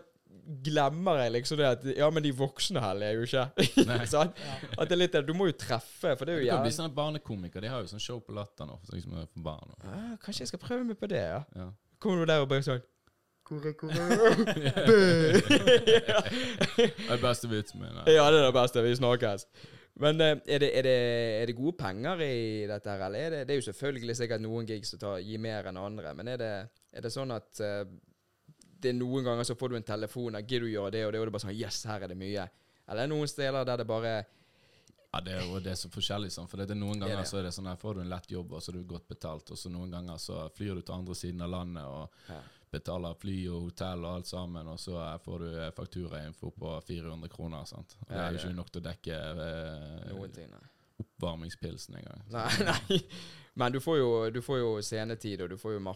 [0.65, 4.31] glemmer jeg liksom det at Ja, men de voksne heller er jo ikke sånn?
[4.79, 6.71] At det er litt Du må jo treffe, for det er Du jo kan bli
[6.71, 7.63] gjerne sånn barnekomiker.
[7.63, 9.75] De har jo sånn show på Latter nå, så liksom for barn.
[9.75, 11.41] Og, ah, Kanskje jeg skal prøve meg på det, ja.
[11.57, 11.67] ja.
[12.01, 12.87] Kommer du der og bare sånn er,
[13.51, 13.73] hvor Det
[16.87, 18.01] er den beste vitsen min.
[18.05, 18.25] ja.
[18.31, 18.83] Det er det beste.
[18.85, 19.47] Vi snakkes.
[19.99, 20.99] Men eh, er, det, er, det,
[21.41, 24.43] er det gode penger i dette her, eller er det Det er jo selvfølgelig sikkert
[24.43, 26.53] noen gigs som gir mer enn andre, men er det,
[26.95, 27.83] er det sånn at eh,
[28.81, 31.11] det er noen ganger så får du en telefon og 'Gidder du gjøre det og
[31.13, 32.49] det?' og det er bare sånn 'Yes, her er det mye'.
[32.89, 34.25] Eller er noen steder der det bare
[35.13, 36.31] Ja, det er jo det er så forskjellig.
[36.31, 37.27] Sånn, for det er noen Det er ganger det.
[37.29, 39.07] så er det sånn her, får du en lett jobb, og så er du godt
[39.09, 39.51] betalt.
[39.51, 42.41] Og så noen ganger så flyr du til andre siden av landet og Ja.
[42.71, 46.81] betaler fly og hotell og alt sammen, og så eh, får du eh, fakturainfo på
[46.87, 47.65] 400 kroner.
[47.65, 47.97] Sant?
[48.01, 51.05] Og det er jo ikke nok til å dekke eh, Noen ting, nei.
[51.21, 52.25] Oppvarmingspilsen engang.
[52.33, 52.99] Nei, nei.
[53.53, 55.93] Men du får, jo, du får jo scenetid, og du får jo Ja,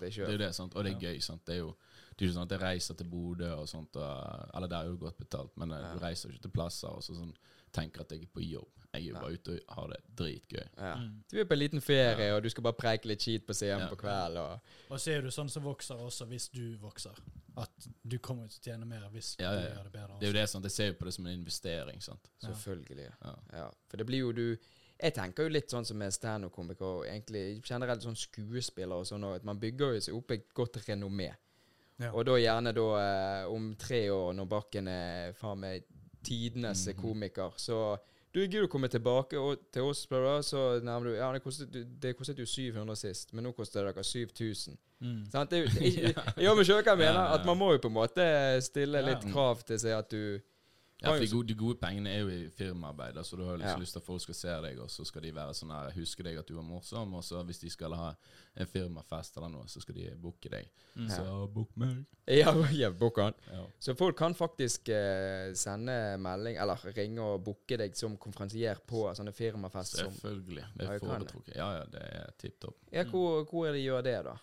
[0.00, 0.26] deg sjøl.
[0.26, 0.74] det er jo det, sant?
[0.74, 1.20] og det er gøy.
[1.20, 1.44] Sant?
[1.46, 1.74] Det er jo
[2.18, 4.88] det er ikke sånn at jeg reiser til Bodø og sånt, og, eller der er
[4.90, 5.92] jo godt betalt, men ja.
[5.94, 7.30] du reiser ikke til plasser og så sånn,
[7.70, 8.72] tenker at jeg er på jobb.
[8.88, 9.20] Jeg er jo ja.
[9.20, 10.64] bare ute og har det dritgøy.
[10.80, 10.94] Ja.
[10.98, 11.12] Mm.
[11.30, 13.84] Du er på en liten ferie, og du skal bare preike litt skit på scenen
[13.84, 13.88] Ja.
[13.92, 14.40] på kveld.
[14.40, 17.14] Og, Og så er du sånn som vokser også hvis du vokser.
[17.58, 20.18] At du kommer til å tjene mer hvis Ja, ja, du gjør det bedre.
[20.18, 20.66] Det er jo det, sant?
[20.66, 22.02] Jeg ser jo på det som en investering.
[22.02, 22.32] Sant?
[22.42, 22.48] Ja.
[22.48, 23.08] selvfølgelig.
[23.22, 23.34] Ja.
[23.52, 24.46] Ja, for det blir jo du
[25.00, 29.24] Jeg tenker jo litt sånn som med standup-komiker og egentlig generelt sånn skuespiller og sånn,
[29.36, 31.30] at man bygger jo seg opp et godt renommé.
[31.98, 32.10] Ja.
[32.12, 35.84] Og da gjerne da eh, om tre år, når Bakken er faen meg
[36.26, 36.98] tidenes Mhm.
[37.00, 37.96] komiker, så
[38.34, 41.42] du gidder å komme tilbake og, til oss, bla, bla, så nærmer du Ja, det
[41.42, 44.76] kostet, det kostet jo 700 sist, men nå koster det dere 7000.
[45.00, 45.24] Mm.
[45.32, 45.50] Sant?
[45.50, 47.22] Det, jeg, jeg, jeg, jeg, jeg skjønner hva jeg mener?
[47.38, 48.26] At man må jo på en måte
[48.66, 50.40] stille litt krav til seg at du
[50.98, 53.16] Ja, for de gode, de gode pengene er jo i firmaarbeid.
[53.20, 53.78] Altså, du har liksom Ja.
[53.78, 56.24] lyst til at folk skal se deg, og så skal de være sånn her Huske
[56.24, 58.14] deg at du var morsom, og så hvis de skal ha
[58.56, 60.66] en firmafest eller noe, så skal de booke deg.
[60.96, 61.08] Mm.
[61.08, 62.04] Så book meg.
[62.26, 62.50] Ja,
[62.82, 63.34] ja book han.
[63.52, 63.66] Ja.
[63.78, 69.06] Så folk kan faktisk eh, sende melding, eller ringe og booke deg som konferansier på
[69.14, 70.10] sånne firmafester.
[70.10, 70.66] Selvfølgelig.
[70.74, 71.54] Det er foretrukket.
[71.54, 72.82] Ja, ja, det er tipp topp.
[72.90, 74.34] Ja, hvor, hvor er det de gjør det, da?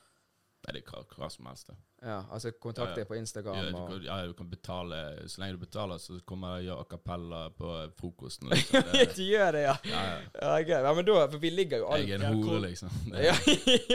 [0.66, 1.76] Nei, det er hva, hva som helst, det.
[2.06, 2.96] Ja, altså kontakt Ja, ja.
[3.02, 6.60] deg på Instagram Ja, du, ja, du kan betale Så lenge du betaler, så kommer
[6.60, 8.52] jeg og gjør a cappella på frokosten.
[8.54, 8.84] Liksom.
[8.94, 9.74] Det, De gjør det, ja.
[9.90, 10.20] ja, ja.
[10.60, 12.94] Ja, ja, men da, for vi ligger jo all Jeg er en hore, liksom.
[13.26, 13.34] Ja,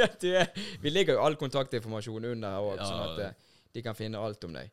[0.01, 0.51] ja, det er,
[0.83, 2.91] Vi ligger jo all kontaktinformasjon under her òg, Ja.
[2.91, 4.73] sånn at eh, de kan finne alt om deg.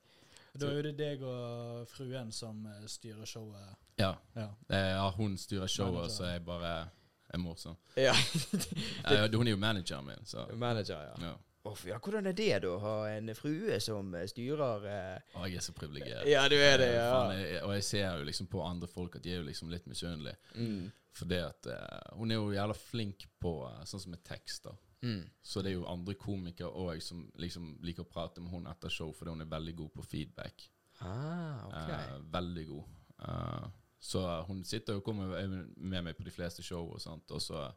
[0.58, 3.76] Da er det deg og fruen som eh, styrer showet.
[4.02, 4.16] ja.
[4.34, 4.48] Ja.
[4.74, 6.88] Eh, ja, hun styrer showet, så jeg bare
[7.30, 7.78] er morsom.
[8.00, 8.16] Ja.
[9.06, 11.36] Ja, hun er jo manageren min, så Manager, ja.
[11.84, 11.90] Ja.
[11.94, 11.98] Ja.
[12.04, 12.72] Hvordan er det, da?
[12.74, 16.28] å Ha en frue som eh, styrer eh, Å, jeg er så privilegert.
[16.30, 17.20] Ja, du er det, Eh, ja.
[17.34, 19.88] jeg, og jeg ser jo liksom på andre folk at de er jo liksom litt
[19.90, 20.38] misunnelige.
[20.56, 20.92] Mm.
[21.18, 24.78] For det at eh, hun er jo jævla flink på uh, sånn som med tekster.
[25.02, 25.24] Mm.
[25.42, 28.94] Så det er jo andre komikere òg som liksom liker å prate med hun etter
[28.94, 30.70] show, fordi hun er veldig god på feedback.
[31.06, 31.92] Ah, ok.
[31.92, 32.96] Uh, veldig god.
[34.00, 35.32] Så hun sitter og kommer
[35.76, 37.68] med meg på de fleste show og sånt, og så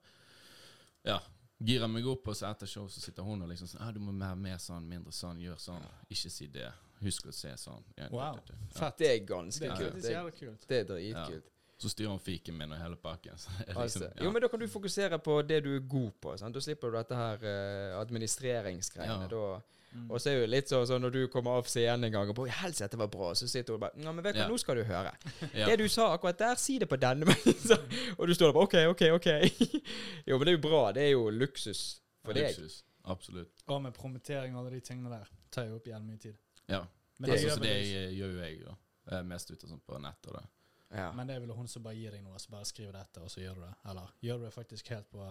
[1.04, 1.16] Ja.
[1.62, 4.00] Girer meg opp, og så etter show så sitter hun og liksom sånn ah, 'Du
[4.00, 5.82] må mer, mer sånn, mindre sånn, gjør sånn.
[6.10, 6.72] Ikke si det.
[7.00, 8.34] Husk å se sånn.' Ja, Wow.
[8.34, 8.68] det, det, det.
[8.74, 8.80] Ja.
[8.80, 8.98] Fett.
[8.98, 10.04] Det er ganske Det er kult.
[10.04, 10.66] jævlig kult.
[10.68, 11.44] det er dritkult.
[11.80, 13.32] Så styrer hun fiken min og hele pakken.
[13.32, 16.34] Liksom, Altså, liksom, Jo, men da kan du fokusere på det du er god på.
[16.36, 16.54] Sant?
[16.54, 19.28] Da slipper du dette her eh, administreringsgreiene.
[19.30, 19.60] Ja.
[19.92, 20.10] Mm.
[20.10, 22.36] Og så er det litt sånn så når du kommer av scenen en gang og
[22.38, 24.48] bare 'Helst dette var bra', så sitter du bare 'Ja, men vet du Ja.
[24.48, 25.14] nå skal du høre'.
[25.54, 25.66] ja.
[25.66, 28.14] Det du sa akkurat der, si det på denne måten.
[28.18, 29.82] Og du står der bare 'OK, OK, OK'.
[30.28, 30.92] jo, men det er jo bra.
[30.92, 32.54] Det er jo luksus for deg.
[32.54, 32.84] Luksus.
[33.04, 33.48] Absolutt.
[33.66, 36.34] Og med promotering og alle de tingene der tar jo opp jævlig mye tid.
[36.68, 36.84] Ja.
[37.18, 38.76] Men Det- altså, det jeg, gjør jo jeg,
[39.10, 40.46] er mest ute sånn på nett og det.
[40.90, 41.12] Ja.
[41.12, 43.22] men det er vel hun som bare gir deg noe, så bare skriver det etter,
[43.22, 43.74] og så gjør du det.
[43.90, 45.26] Eller gjør du det faktisk helt på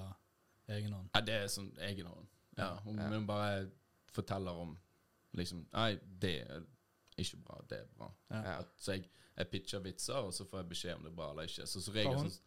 [0.70, 1.10] egen hånd?
[1.16, 2.28] Ja, det er sånn egenhånd.
[2.58, 3.08] Ja, hun, Ja.
[3.10, 3.70] hun bare
[4.12, 4.78] forteller om
[5.38, 6.64] liksom Nei, det er
[7.18, 7.60] ikke bra.
[7.70, 8.12] Det er bra.
[8.32, 8.42] Ja.
[8.44, 8.62] Ja.
[8.78, 11.44] Så jeg, jeg pitcher vitser, og så får jeg beskjed om det er bra eller
[11.44, 11.68] ikke.
[11.68, 12.40] Så som regel sånn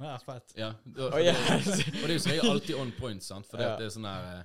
[0.00, 0.54] Ja, fett.
[0.56, 0.70] Ja.
[0.96, 3.46] Og, yes Og det er jo som regel alltid on point, sant.
[3.46, 3.76] For Ja.
[3.76, 4.44] det er sånn her eh,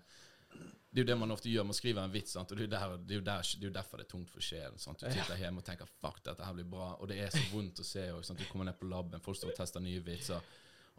[0.95, 1.65] Det er jo det man ofte gjør.
[1.67, 2.51] Man skriver en vits, sant?
[2.51, 4.39] og det er der, det er der, det er jo derfor det er tungt for
[4.39, 4.77] sjelen.
[4.79, 5.01] Sant?
[5.03, 7.81] Du sitter hjemme og tenker 'fuck, dette her blir bra', og det er så vondt
[7.84, 8.05] å se.
[8.13, 8.39] Og, sant?
[8.39, 10.39] Du kommer ned på laben, folk står og tester nye vitser.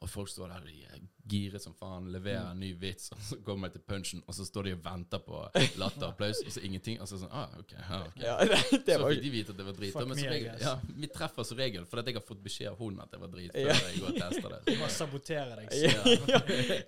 [0.04, 3.38] Og folk står der de er giret som faen, leverer en ny vits, og så
[3.42, 5.40] kommer jeg til punchen, og så står de og venter på
[5.80, 7.00] latter og applaus, og så ingenting.
[7.02, 8.20] Og så sånn ah, ok, Ah, ok.
[8.22, 9.96] Ja, det, det så fikk de vite at det var drit.
[9.96, 12.78] Men me, som regel, ja, vi treffer som regel fordi jeg har fått beskjed av
[12.84, 13.78] hun at det var drit, før Ja.
[13.88, 14.60] jeg går og tester det.
[14.68, 15.76] Du bare saboterer deg.
[15.88, 16.40] ja.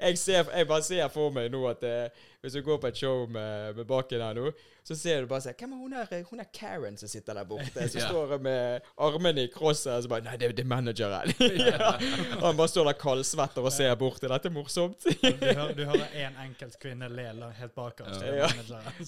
[0.04, 3.00] Jeg, ser, jeg bare ser for meg nå at eh, hvis du går på et
[3.00, 4.52] show med, med baken her nå,
[4.88, 6.22] så ser du bare sånn Hvem er hun der?
[6.30, 7.88] hun er Karen som sitter der borte?
[7.92, 8.06] Som Ja.
[8.08, 11.28] står med armene i krosset og så bare Nei, det, det er manageren.
[11.68, 11.90] ja.
[12.38, 14.22] Og han bare står der kaldsvetter og ser bort.
[14.24, 15.04] Er dette morsomt?
[15.04, 17.26] Du hører, du hører en enkelt kvinne le
[17.58, 18.22] helt bak oss.
[18.24, 18.48] Ja.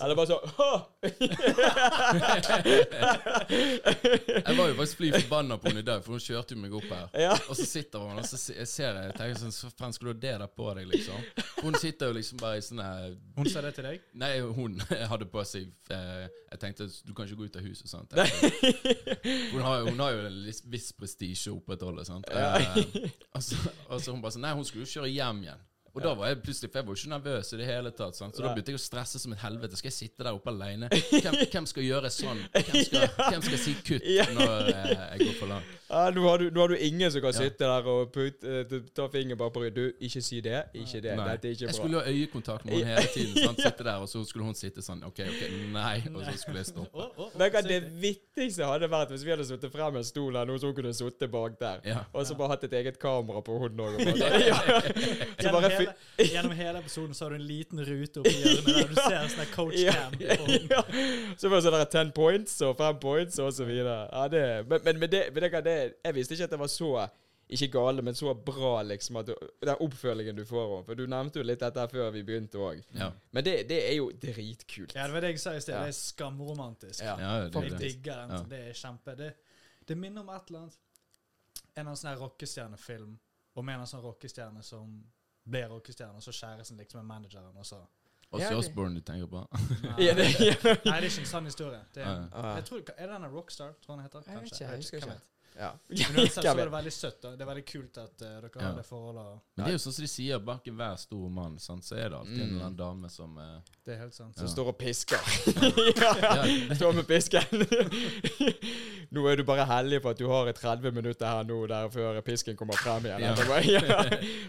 [0.03, 0.45] Eller bare sånn
[4.41, 6.75] Jeg var jo faktisk fly forbanna på henne i dag, for hun kjørte jo meg
[6.77, 7.09] opp her.
[7.25, 7.33] Ja.
[7.49, 10.19] Og så sitter hun, og så ser jeg, jeg tenker sånn Så faen, skulle du
[10.19, 11.21] ha det der på deg, liksom?
[11.65, 12.83] Hun sitter jo liksom bare i sånn
[13.39, 14.05] Hun sa det til deg?
[14.21, 14.79] Nei, hun
[15.11, 18.15] hadde på seg eh, Jeg tenkte du kan ikke gå ut av huset, sant?
[19.55, 20.39] Hun har, hun har jo en
[20.73, 22.29] viss prestisje å opprettholde, sant?
[22.31, 22.79] Eh,
[23.35, 25.67] og, så, og så hun bare sånn Nei, hun skulle jo kjøre hjem igjen.
[25.95, 28.17] Og da var jeg plutselig For jeg var jo ikke nervøs i det hele tatt.
[28.19, 28.37] Sant?
[28.37, 29.79] Så da begynte jeg å stresse som et helvete.
[29.81, 30.89] Skal jeg sitte der oppe alene?
[30.93, 32.43] Hvem, hvem skal gjøre sånn?
[32.55, 34.27] Hvem skal, hvem skal si kutt Ja.
[34.37, 35.77] når eh, jeg går for langt?
[35.91, 37.41] Ja, nå, har du, nå har du ingen som kan Ja.
[37.43, 39.75] sitte der og putt, eh, ta fingeren bare på ryggen.
[39.81, 40.61] Du, ikke si det.
[40.79, 41.17] Ikke det.
[41.19, 41.27] Nei.
[41.33, 43.35] Dette er ikke Jeg skulle jo ha øyekontakt med henne hele tiden.
[43.43, 43.61] Sant?
[43.67, 45.43] Sitte der, og så skulle hun sitte sånn OK, OK,
[45.75, 45.97] nei.
[46.15, 46.95] Og så skulle jeg stoppe.
[46.95, 49.99] Oh, oh, oh, Men hva si det vittigste hadde vært hvis vi hadde sittet frem
[50.01, 51.83] en stol her, noen som kunne sittet bak der.
[51.91, 52.05] Ja.
[52.15, 53.99] Og så bare hatt et eget kamera på hunden òg.
[54.51, 54.57] Ja.
[55.41, 58.91] Så bare hele, gjennom hele episoden så har du en liten rute oppi hjørnet der
[58.91, 59.95] du ser en sånn coach Ja.
[59.97, 60.21] cam.
[60.75, 60.83] ja.
[61.41, 63.97] Så får det sånn 10 points og 5 points og så videre.
[64.13, 66.73] Ja, det, men men, men det, men det, det, jeg visste ikke at det var
[66.73, 66.93] så
[67.51, 69.17] ikke gale, men så bra, liksom.
[69.19, 69.33] At du,
[69.67, 70.85] den oppfølgingen du får òg.
[70.87, 72.79] For du nevnte jo litt dette før vi begynte òg.
[72.95, 73.09] Ja.
[73.35, 74.95] Men det, det er jo dritkult.
[74.95, 75.75] Ja, det var det jeg sa i sted.
[75.75, 75.81] Ja.
[75.83, 77.03] Det er skamromantisk.
[77.03, 77.17] Ja.
[77.19, 77.81] Ja, Jeg det.
[77.83, 78.37] digger den.
[78.37, 78.45] Ja.
[78.53, 79.33] Det er kjempe Det,
[79.89, 83.19] det minner om et eller annet En eller annen sånn her rockestjernefilm om
[83.65, 84.95] en eller annen sånn rockestjerne som
[85.51, 87.81] ble rockestjerne, og så kjæresten liksom med manageren, og så
[88.33, 89.41] Også Ja, det- du tenker på.
[89.83, 90.55] Nei, Ja, det, ja.
[90.65, 91.81] Nei, det er ikke en sann historie.
[91.95, 94.23] Det er, jeg tror, er det denne Rockstar, tror han heter?
[94.27, 95.17] Jeg vet ikke, jeg husker ikke.
[95.59, 95.73] Ja.
[95.89, 97.21] Men uansett så er det veldig søtt.
[97.23, 97.31] da.
[97.37, 98.67] Det er veldig kult at eh, dere Ja.
[98.69, 99.41] har det forholdet.
[99.57, 102.09] Men det er jo sånn som de sier, bak enhver stor mann, sant, så er
[102.09, 102.55] det alltid en Mm.
[102.55, 104.37] eller annen dame som eh, Det er helt sant.
[104.37, 104.53] Som Ja.
[104.53, 105.19] står og pisker.
[106.01, 106.75] ja.
[106.75, 107.43] Står med pisken.
[109.15, 111.89] nå er du bare heldig for at du har et 30 minutter her nå der
[111.93, 113.21] før pisken kommer frem igjen.
[113.21, 114.05] Ja.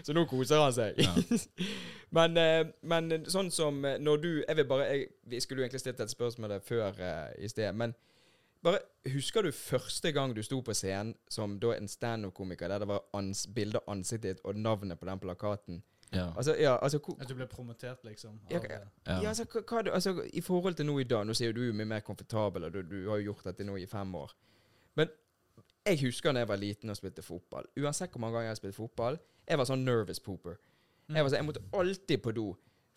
[0.06, 0.98] Så nå koser han seg.
[1.02, 1.14] Ja.
[2.18, 5.66] men, eh, men sånn som eh, når du Jeg vil bare jeg, Vi skulle jo
[5.66, 7.94] egentlig stilt et spørsmål der før eh, i sted, men
[8.62, 8.80] bare
[9.12, 13.00] Husker du første gang du sto på scenen som da en standup-komiker, der det var
[13.18, 15.80] ans bilde av ansiktet ditt og navnet på den plakaten?
[16.12, 16.28] Ja.
[16.36, 18.36] Altså, ja, altså At du ble promotert, liksom.
[18.50, 18.76] Ja, ja.
[18.76, 19.28] eh, Ja, ja.
[19.32, 21.72] altså, hva, hva, altså, I forhold til nå i dag Nå sier jo du er
[21.72, 24.34] mye mer komfortabel, og du, du har jo gjort dette nå i fem år.
[25.00, 25.08] Men
[25.88, 27.66] jeg husker da jeg var liten og spilte fotball.
[27.80, 29.16] Uansett hvor mange ganger jeg har spilt fotball,
[29.48, 30.60] jeg var sånn nervous pooper.
[31.08, 32.44] Jeg, var sånn, jeg måtte alltid på do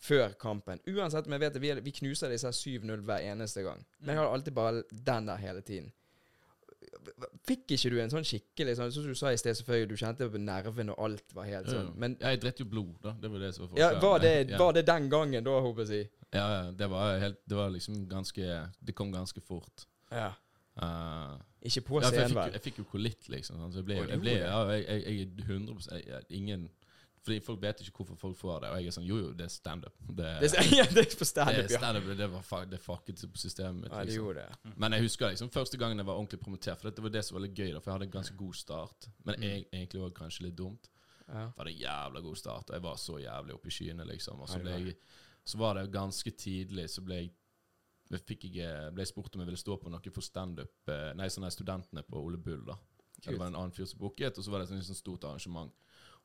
[0.01, 0.81] før kampen.
[0.91, 3.86] Uansett men jeg vet at vi, vi knuser disse 7-0 hver eneste gang.
[3.99, 5.93] Men jeg har alltid bare den der hele tiden.
[7.45, 10.27] Fikk ikke du en sånn skikkelig sånn, Som du sa i sted, selvfølgelig, du kjente
[10.31, 11.91] på nervene og alt var helt sånn.
[12.01, 13.15] Men ja, jeg dritt jo blod, da.
[13.21, 15.91] Det var det som var ja, var, det, var det den gangen, da, håper jeg
[15.91, 16.29] si?
[16.36, 19.86] Ja, ja, det var helt Det var liksom ganske Det kom ganske fort.
[20.12, 20.34] Ja.
[20.75, 22.51] Uh, Ikke på scenen, vel?
[22.58, 23.62] jeg fikk jo kolitt, liksom.
[23.62, 26.65] sant, Så jeg ble, jeg, ble, ja, jeg, jeg, jeg er 100 jeg, jeg, Ingen
[27.25, 28.69] Fordi folk vet ikke hvorfor folk får det.
[28.69, 29.95] Og jeg er sånn Jo, jo, det er standup.
[30.05, 31.79] Det, Det, ja, det er på standup, ja.
[31.79, 33.91] stand det, var fuck, det fucket på systemet mitt.
[33.91, 34.25] Ja, det liksom.
[34.25, 34.73] gjorde det.
[34.83, 37.39] Men jeg husker liksom første gangen jeg var ordentlig promotert, for det var det som
[37.39, 39.09] var litt gøy, da, for jeg hadde en ganske god start.
[39.25, 39.47] Men Mm.
[39.49, 40.91] jeg, egentlig var det kanskje litt dumt.
[41.25, 41.47] Ja.
[41.57, 42.69] var det jævla god start.
[42.69, 44.41] Og jeg var så jævlig oppe i skyene, liksom.
[44.45, 44.95] Og så, ble jeg,
[45.45, 47.31] så var det ganske tidlig, så ble jeg
[48.13, 51.25] jeg fikk ikke, ble spurt om jeg ville stå på noe for standup eh, Nei,
[51.33, 52.61] sånne her studentene på Ole Bull.
[52.67, 52.75] da
[53.17, 55.25] Det var en annen fyr som booket, og så var det et sånn, sånn stort
[55.25, 55.73] arrangement.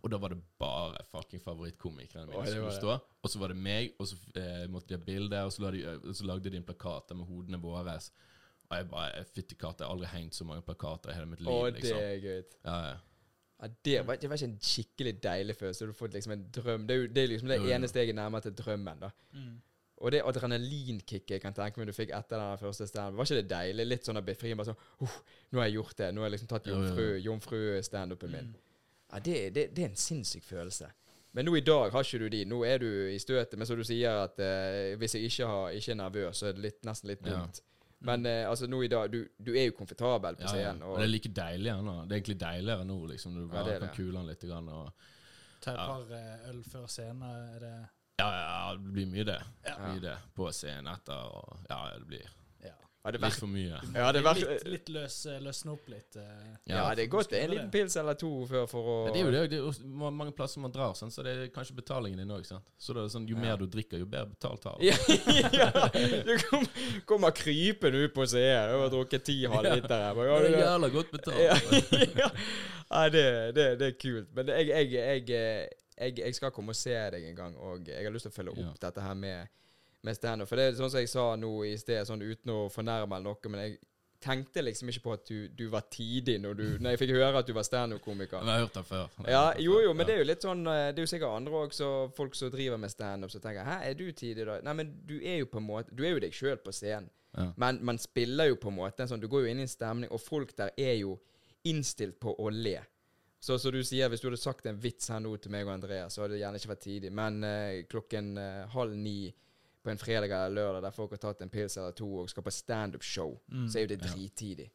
[0.03, 2.95] Og da var det bare fucking favorittkomikerne mine som det skulle stå.
[3.23, 5.71] Og så var det meg, og så eh, måtte de ha bilde, og så, la
[5.75, 7.99] de, og så lagde de en plakat med hodene våre.
[8.71, 11.41] Og jeg bare Fytti katta, jeg har aldri hengt så mange plakater i hele mitt
[11.45, 11.53] liv.
[11.53, 11.99] Å, det liksom.
[12.01, 12.43] er gøy.
[12.65, 12.99] Ja, ja.
[13.61, 15.85] Ja, det, var, det var ikke en skikkelig deilig følelse.
[15.85, 16.87] Du har fått liksom en drøm.
[16.89, 17.75] Det er, jo, det er liksom det Jo, jo.
[17.77, 19.03] ene steget nærmere til drømmen.
[19.03, 19.11] da
[20.01, 23.43] Og det adrenalinkicket jeg kan tenke meg du fikk etter den første stand var ikke
[23.43, 23.85] det deilig?
[23.91, 24.63] Litt sånn befriende.
[24.63, 25.19] Bare sånn «Uff,
[25.53, 26.09] Nå har jeg gjort det.
[26.15, 26.95] Nå har jeg liksom tatt Jo, jo, jo.
[26.95, 28.49] jomfru- jomfru-standupen min.
[29.13, 30.91] Ja, det, det, det er en sinnssyk følelse.
[31.33, 32.45] Men nå i dag har ikke du de.
[32.45, 33.57] Nå er du i støtet.
[33.59, 36.53] Men som du sier, at eh, hvis jeg ikke, har, ikke er nervøs, så er
[36.57, 37.37] det litt, nesten litt Ja.
[37.39, 37.61] dumt.
[38.03, 40.71] Men eh, altså nå i dag Du, du er jo komfortabel på Ja, ja.
[40.73, 40.83] scenen.
[40.89, 41.95] Og det er like deilig ennå.
[42.09, 43.35] Det er egentlig deiligere nå, liksom.
[43.37, 44.47] Du bare det kan kule den litt.
[44.49, 44.93] Grann, og,
[45.61, 45.87] Ta et Ja.
[45.87, 47.23] par eh, øl før scenen.
[47.55, 47.75] Er det
[48.21, 49.39] ja, ja, det blir mye det.
[49.65, 49.75] Ja.
[49.87, 50.17] Mye det.
[50.37, 51.29] På scenen etter.
[51.37, 52.27] Og, ja, det blir
[53.03, 53.09] Ja.
[53.09, 53.79] ja, det er litt for mye.
[53.97, 56.17] Ja, det er litt, litt løs, eh, løsne opp litt.
[56.21, 56.51] eh.
[56.69, 59.13] Ja, det er godt det er en liten pils eller to før for å Ja,
[59.15, 59.51] det er jo det.
[59.51, 62.45] det er mange plasser man drar, sånn, så det er kanskje betalingen din òg.
[62.45, 63.41] Så det er sånn, jo Ja.
[63.41, 64.85] mer du drikker, jo bedre betalt har du.
[64.85, 65.71] ja,
[66.29, 66.67] du kom,
[67.09, 68.75] kommer krypende ut på scenen.
[68.77, 72.21] og har drukket ti halvliter Ja, Ja, det er jævla godt betalt.
[72.21, 74.29] ja, det, det, det er kult.
[74.37, 78.05] Men jeg, jeg, jeg, jeg, jeg skal komme og se deg en gang, og jeg
[78.05, 79.49] har lyst til å følge opp dette her med,
[80.07, 80.49] med standup.
[80.49, 83.33] For det er sånn som jeg sa nå i sted, sånn uten å fornærme eller
[83.33, 83.79] noe, men jeg
[84.21, 87.41] tenkte liksom ikke på at du, du var tidig når, du, når jeg fikk høre
[87.41, 88.43] at du var standup-komiker.
[88.43, 89.15] Men jeg har hørt det før.
[89.33, 91.63] Ja, jo, jo, men det er jo litt sånn eh, Det er jo sikkert andre
[91.65, 94.93] også, folk som driver med standup, som tenker 'Hæ, er du tidig', da?' Nei, men
[95.09, 97.09] du er jo på en måte Du er jo deg sjøl på scenen.
[97.37, 97.53] Ja.
[97.57, 100.11] Men man spiller jo på en måte sånn Du går jo inn i en stemning,
[100.13, 101.17] og folk der er jo
[101.65, 102.81] innstilt på å le.
[103.41, 105.73] Så som du sier, hvis du hadde sagt en vits her nå til meg og
[105.73, 107.13] Andreas, så hadde det gjerne ikke vært tidlig.
[107.13, 109.33] Men eh, klokken eh, halv ni
[109.83, 112.43] på en fredag eller lørdag der folk har tatt en pils eller to og skal
[112.45, 113.39] på standup-show,
[113.69, 114.71] så er jo det drittidig.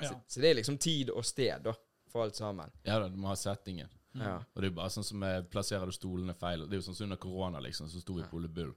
[0.00, 0.08] Ja.
[0.08, 1.74] Så, så det er liksom tid og sted, da,
[2.10, 2.70] for alt sammen.
[2.84, 3.88] Ja da, du må ha settingen.
[4.18, 4.38] Ja.
[4.40, 6.64] Og det er jo bare sånn som jeg plasserer du stolene feil.
[6.66, 8.72] Det er jo sånn som under korona, liksom, så sto vi på Ole Bull.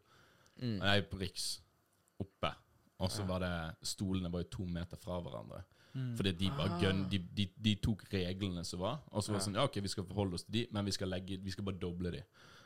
[0.61, 0.75] Mm.
[0.83, 1.47] Nei, på Riks.
[2.21, 2.51] Oppe.
[3.01, 3.25] Og så Ja.
[3.31, 3.53] var det
[3.89, 5.63] Stolene var jo to meter fra hverandre.
[5.95, 6.15] Mm.
[6.17, 8.99] Fordi de bare gønn, de, de, de tok reglene som var.
[9.11, 9.45] Og så var det Ah.
[9.45, 9.45] Ja.
[9.49, 11.63] sånn Ja, OK, vi skal forholde oss til de, men vi skal, legge, vi skal
[11.65, 12.21] bare doble de.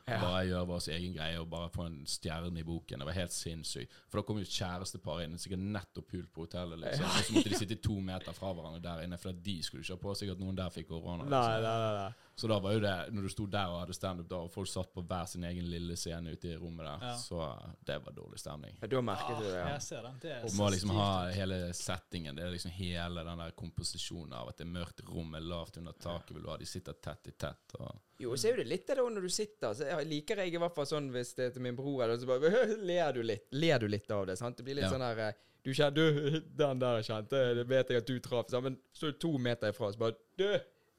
[0.08, 0.22] Ja.
[0.24, 3.00] Bare gjøre vår egen greie og bare få en stjerne i boken.
[3.04, 3.92] Det var helt sinnssykt.
[4.08, 7.06] For da kom jo kjæresteparet kjærestepar inn, sikkert nettopp pult på hotellet, liksom.
[7.06, 9.84] Og så måtte de sitte to meter fra hverandre der inne, for at de skulle
[9.84, 11.26] ikke ha på seg at noen der fikk korona.
[11.26, 11.68] Nei, liksom.
[11.68, 12.08] nei, nei.
[12.08, 12.34] nei.
[12.38, 14.70] Så da var jo det, når du sto der og hadde standup, da, og folk
[14.70, 17.14] satt på hver sin egen lille scene ute i rommet der, Ja.
[17.18, 17.48] så
[17.90, 18.76] det var dårlig stemning.
[18.82, 19.64] Ja, da merket du det, ja.
[19.74, 20.20] Jeg ser den.
[20.22, 22.36] Det er og må liksom ha hele settingen.
[22.38, 25.82] Det er liksom hele den der komposisjonen av at det er mørkt rom, er lavt
[25.82, 26.58] under taket, vil du ha.
[26.62, 27.74] De sitter tett i tett.
[27.80, 29.74] Og Jo, så er jo det litt av det når du sitter.
[29.74, 32.28] Så liker jeg i hvert fall sånn hvis det er til min bror, eller så
[32.30, 33.48] bare ler du litt.
[33.52, 34.58] Ler du litt av det, sant?
[34.58, 34.92] Det blir litt Ja.
[34.94, 35.34] sånn der eh,
[35.64, 38.52] Du kjenner Den der kjente det vet jeg at du traff.
[38.64, 40.50] Men så er du to meter ifra, så bare Du!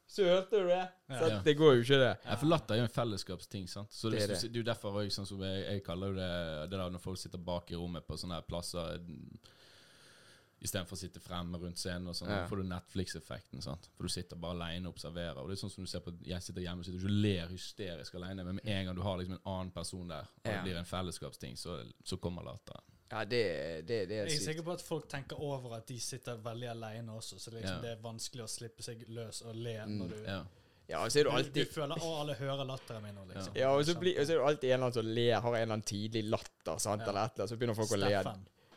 [0.09, 0.89] Så hørte du det?
[1.13, 1.17] Ja.
[1.29, 1.39] Ja.
[1.45, 2.13] Det går jo ikke, det.
[2.25, 3.93] Ja, for latter er jo en fellesskapsting, sant.
[3.93, 4.39] Så det, Det er det.
[4.41, 4.49] det.
[4.55, 6.29] er jo derfor jeg, sånn som jeg, jeg kaller det
[6.71, 8.97] det der når folk sitter bak i rommet på sånne her plasser
[10.61, 12.47] Istedenfor å sitte fremme rundt scenen, og sånn, Ja.
[12.49, 13.63] får du Netflix-effekten.
[13.63, 13.89] sant?
[13.97, 15.39] For du sitter bare alene og observerer.
[15.39, 17.23] Og det er sånn som du ser på Jeg sitter hjemme og sitter ikke og
[17.23, 20.27] ler hysterisk alene, men med en gang du har liksom en annen person der, og
[20.45, 20.63] Ja.
[20.63, 22.83] det blir en fellesskapsting, så, så kommer latteren.
[23.11, 25.99] Ja, det, det, det er Jeg er sikker på at folk tenker over at de
[25.99, 27.81] sitter veldig alene også, så det liksom, Ja.
[27.81, 29.99] det er vanskelig å slippe seg løs og le Mm.
[29.99, 30.45] når du Ja.
[30.91, 33.55] Ja, og så er du alltid du føler Å, alle hører latteren min nå, liksom.
[33.55, 35.55] Ja, og så, blir, og så er du alltid en eller annen som ler, har
[35.55, 37.09] en eller annen tidlig latter, sant, Ja.
[37.09, 38.09] eller et eller annet, så begynner folk å le.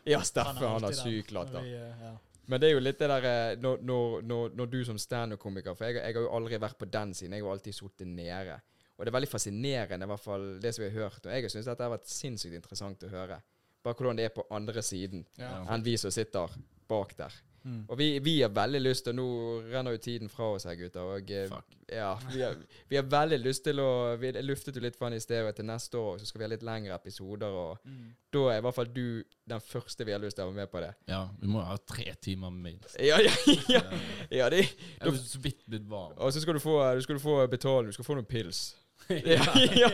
[0.02, 0.10] Steffen.
[0.10, 1.64] Ja, Han Steffen, er han er alltid syk latter.
[1.64, 2.12] ja.
[2.50, 5.76] Men det er jo litt det der eh, når, når, når, når du som standup-komiker
[5.78, 7.32] For jeg, jeg har jo aldri vært på den siden.
[7.36, 8.56] Jeg har jo alltid sittet nede.
[8.98, 11.26] Og det er veldig fascinerende, i hvert fall det som jeg har hørt.
[11.26, 13.38] Og jeg syns dette har vært sinnssykt interessant å høre.
[13.82, 15.64] Bare hvordan det er på andre siden Ja.
[15.74, 16.50] enn vi som sitter
[16.90, 17.32] bak der.
[17.64, 17.84] Mm.
[17.88, 19.24] Og vi, vi har veldig lyst til Nå
[19.70, 21.00] renner jo tiden fra oss her, gutter.
[21.14, 21.50] Og eh,
[21.92, 22.56] ja, vi har,
[22.90, 25.54] vi har veldig lyst til å Vi luftet jo litt for han i sted, og
[25.54, 27.54] til neste år så skal vi ha litt lengre episoder.
[27.54, 28.12] Og Mm.
[28.32, 30.70] da er i hvert fall du den første vi har lyst til å være med
[30.72, 30.92] på det.
[31.08, 32.96] ja, vi må ha tre timer minst.
[32.98, 33.32] Ja, ja,
[33.68, 33.82] ja.
[34.30, 34.62] ja det,
[35.00, 36.14] Jeg er så vidt blitt varm.
[36.18, 37.90] Og så skal du få, du skal du få betaling.
[37.90, 38.74] Du skal få noen pils.
[39.08, 39.44] Ja,
[39.82, 39.88] ja.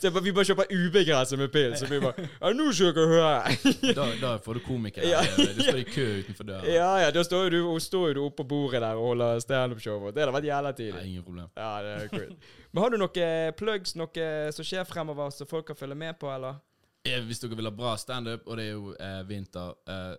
[0.00, 1.78] Så bare, vi bare kjøper ubegrenset med pils.
[1.82, 3.56] Så vi bare Ja, nå dere høre!
[3.98, 5.08] Da, da får du komikere.
[5.08, 6.66] Ja, Du står i kø utenfor døra.
[6.68, 10.00] ja, ja, da står du, står du oppe på bordet der og holder standup-show.
[10.08, 11.00] og Det hadde vært jævla tidlig.
[11.00, 11.48] Nei, ingen problem.
[11.56, 12.48] Ja, det er kult.
[12.72, 16.30] Men har du noen plugs, noe som skjer fremover, som folk kan følge med på,
[16.34, 16.58] eller?
[17.06, 20.14] Eh, Hvis dere vil ha bra standup, og det er jo eh, vinter eh,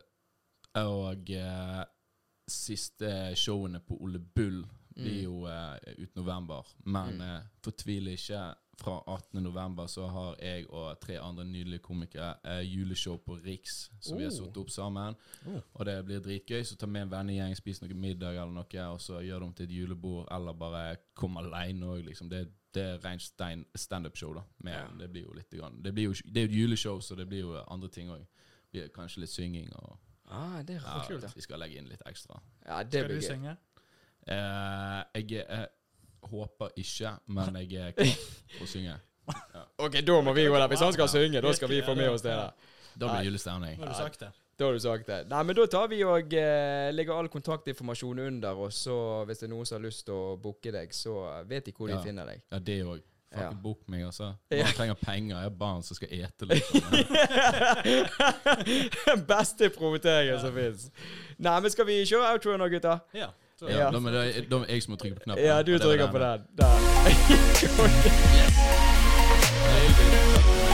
[0.86, 1.84] Og eh,
[2.47, 4.62] siste showene på Ole Bull
[4.95, 6.63] blir jo eh, ut november.
[6.86, 7.21] Men Mm.
[7.21, 8.55] eh, fortvil ikke.
[8.77, 9.41] Fra 18.
[9.43, 14.23] november så har jeg og tre andre nydelige komikere eh, juleshow på Riks, som vi
[14.23, 14.38] har Oh.
[14.45, 15.15] satt opp sammen.
[15.47, 15.62] Oh.
[15.73, 16.63] Og det blir dritgøy.
[16.63, 19.53] Så ta med en vennegjeng, spis noe middag eller noe, og så gjør det om
[19.53, 22.29] til et julebord, eller bare kom aleine òg, liksom.
[22.29, 23.21] Det, det er rent
[23.75, 24.41] standup-show, da.
[24.60, 24.88] Men Ja.
[24.99, 25.81] det blir jo litt grann.
[25.81, 28.25] Det, blir jo, det er jo et juleshow, så det blir jo andre ting òg.
[28.93, 31.36] Kanskje litt synging og Ah, det er ja, kult.
[31.36, 32.41] Vi skal legge inn litt ekstra.
[32.65, 33.29] Ja, det Skal blir du gøy.
[33.31, 33.58] synge?
[34.27, 35.65] Eh, jeg eh,
[36.25, 38.15] håper ikke, men jeg er klar
[38.57, 38.95] for å synge.
[39.81, 40.67] Ok, da må vi gå der.
[40.71, 42.51] Hvis han skal synge, da skal vi få med oss det der.
[42.95, 43.79] Da blir det julestemning.
[43.79, 44.31] Nå har du sagt det.
[44.55, 45.17] Da har du sagt det.
[45.27, 48.95] Nei, men da tar vi og eh, legger all kontaktinformasjon under, og så
[49.27, 51.17] hvis det er noen som har lyst til å booke deg, så
[51.49, 52.01] vet de hvor de Ja.
[52.05, 52.39] finner deg.
[52.53, 53.01] Ja, det òg.
[53.35, 53.49] Ja.
[53.49, 54.29] Fucking bok meg, altså.
[54.53, 54.63] Ja.
[54.63, 55.35] Man trenger penger.
[55.41, 56.63] Jeg er barn som skal ete litt.
[56.71, 56.93] sånn.
[59.33, 60.85] Beste promoteringen som fins.
[61.38, 62.99] Nei, men skal vi kjøre outroen nå, gutta?
[63.17, 63.33] Ja.
[63.61, 63.91] Ja, Ja.
[63.91, 65.45] da, men det er- da er jeg som må trykke på knappen.
[65.45, 66.39] Ja, du trykker på den.
[66.57, 66.65] Der.
[68.35, 70.64] Yes.